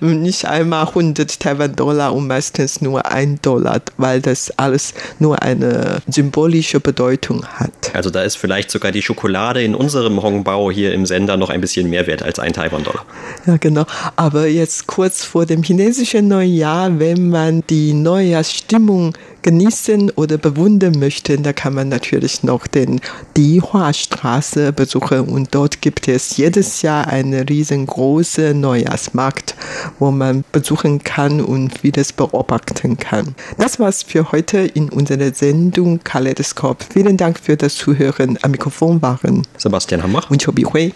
nicht 0.00 0.44
einmal 0.44 0.88
100 0.88 1.40
Taiwan-Dollar 1.40 2.14
und 2.14 2.26
meistens 2.26 2.80
nur 2.80 3.06
ein 3.06 3.40
Dollar, 3.42 3.80
weil 3.96 4.20
das 4.20 4.52
alles 4.58 4.94
nur 5.18 5.42
eine 5.42 6.02
symbolische 6.08 6.80
Bedeutung 6.80 7.44
hat. 7.46 7.94
Also 7.94 8.10
da 8.10 8.22
ist 8.22 8.36
vielleicht 8.36 8.70
sogar 8.70 8.92
die 8.92 9.02
Schokolade 9.02 9.62
in 9.62 9.74
unserem 9.74 10.22
Hongbao 10.22 10.70
hier 10.70 10.92
im 10.92 11.06
Sender 11.06 11.36
noch 11.36 11.50
ein 11.50 11.60
bisschen 11.60 11.90
mehr 11.90 12.06
wert 12.06 12.22
als 12.22 12.38
ein 12.38 12.52
Taiwan-Dollar. 12.52 13.04
Ja, 13.46 13.56
genau. 13.56 13.86
Aber 14.16 14.46
jetzt 14.46 14.86
kurz 14.86 15.24
vor 15.24 15.46
dem 15.46 15.62
chinesischen 15.62 16.28
Neujahr, 16.28 16.98
wenn 16.98 17.30
man 17.30 17.62
die 17.68 17.92
Neujahrsstimmung 17.94 19.14
genießen 19.42 20.10
oder 20.10 20.38
bewundern 20.38 20.98
möchten, 20.98 21.42
da 21.42 21.52
kann 21.52 21.74
man 21.74 21.88
natürlich 21.88 22.42
noch 22.42 22.66
den 22.66 23.00
Dihua-Straße 23.36 24.72
besuchen 24.72 25.20
und 25.20 25.54
dort 25.54 25.80
gibt 25.80 26.08
es 26.08 26.36
jedes 26.36 26.82
Jahr 26.82 27.08
eine 27.08 27.48
riesengroße 27.48 28.54
Neujahrsmarkt, 28.54 29.54
wo 29.98 30.10
man 30.10 30.44
besuchen 30.52 31.02
kann 31.02 31.40
und 31.40 31.78
vieles 31.78 32.12
beobachten 32.12 32.96
kann. 32.98 33.34
Das 33.58 33.78
war's 33.78 34.02
für 34.02 34.32
heute 34.32 34.58
in 34.58 34.88
unserer 34.88 35.32
Sendung 35.32 36.00
Kaleidoskop. 36.02 36.84
Vielen 36.92 37.16
Dank 37.16 37.38
für 37.40 37.56
das 37.56 37.74
Zuhören. 37.76 38.38
Am 38.42 38.50
Mikrofon 38.50 39.02
waren 39.02 39.46
Sebastian 39.56 40.02
Hammer 40.02 40.22
und 40.30 40.44
Chobi 40.44 40.64
Hui. 40.64 40.92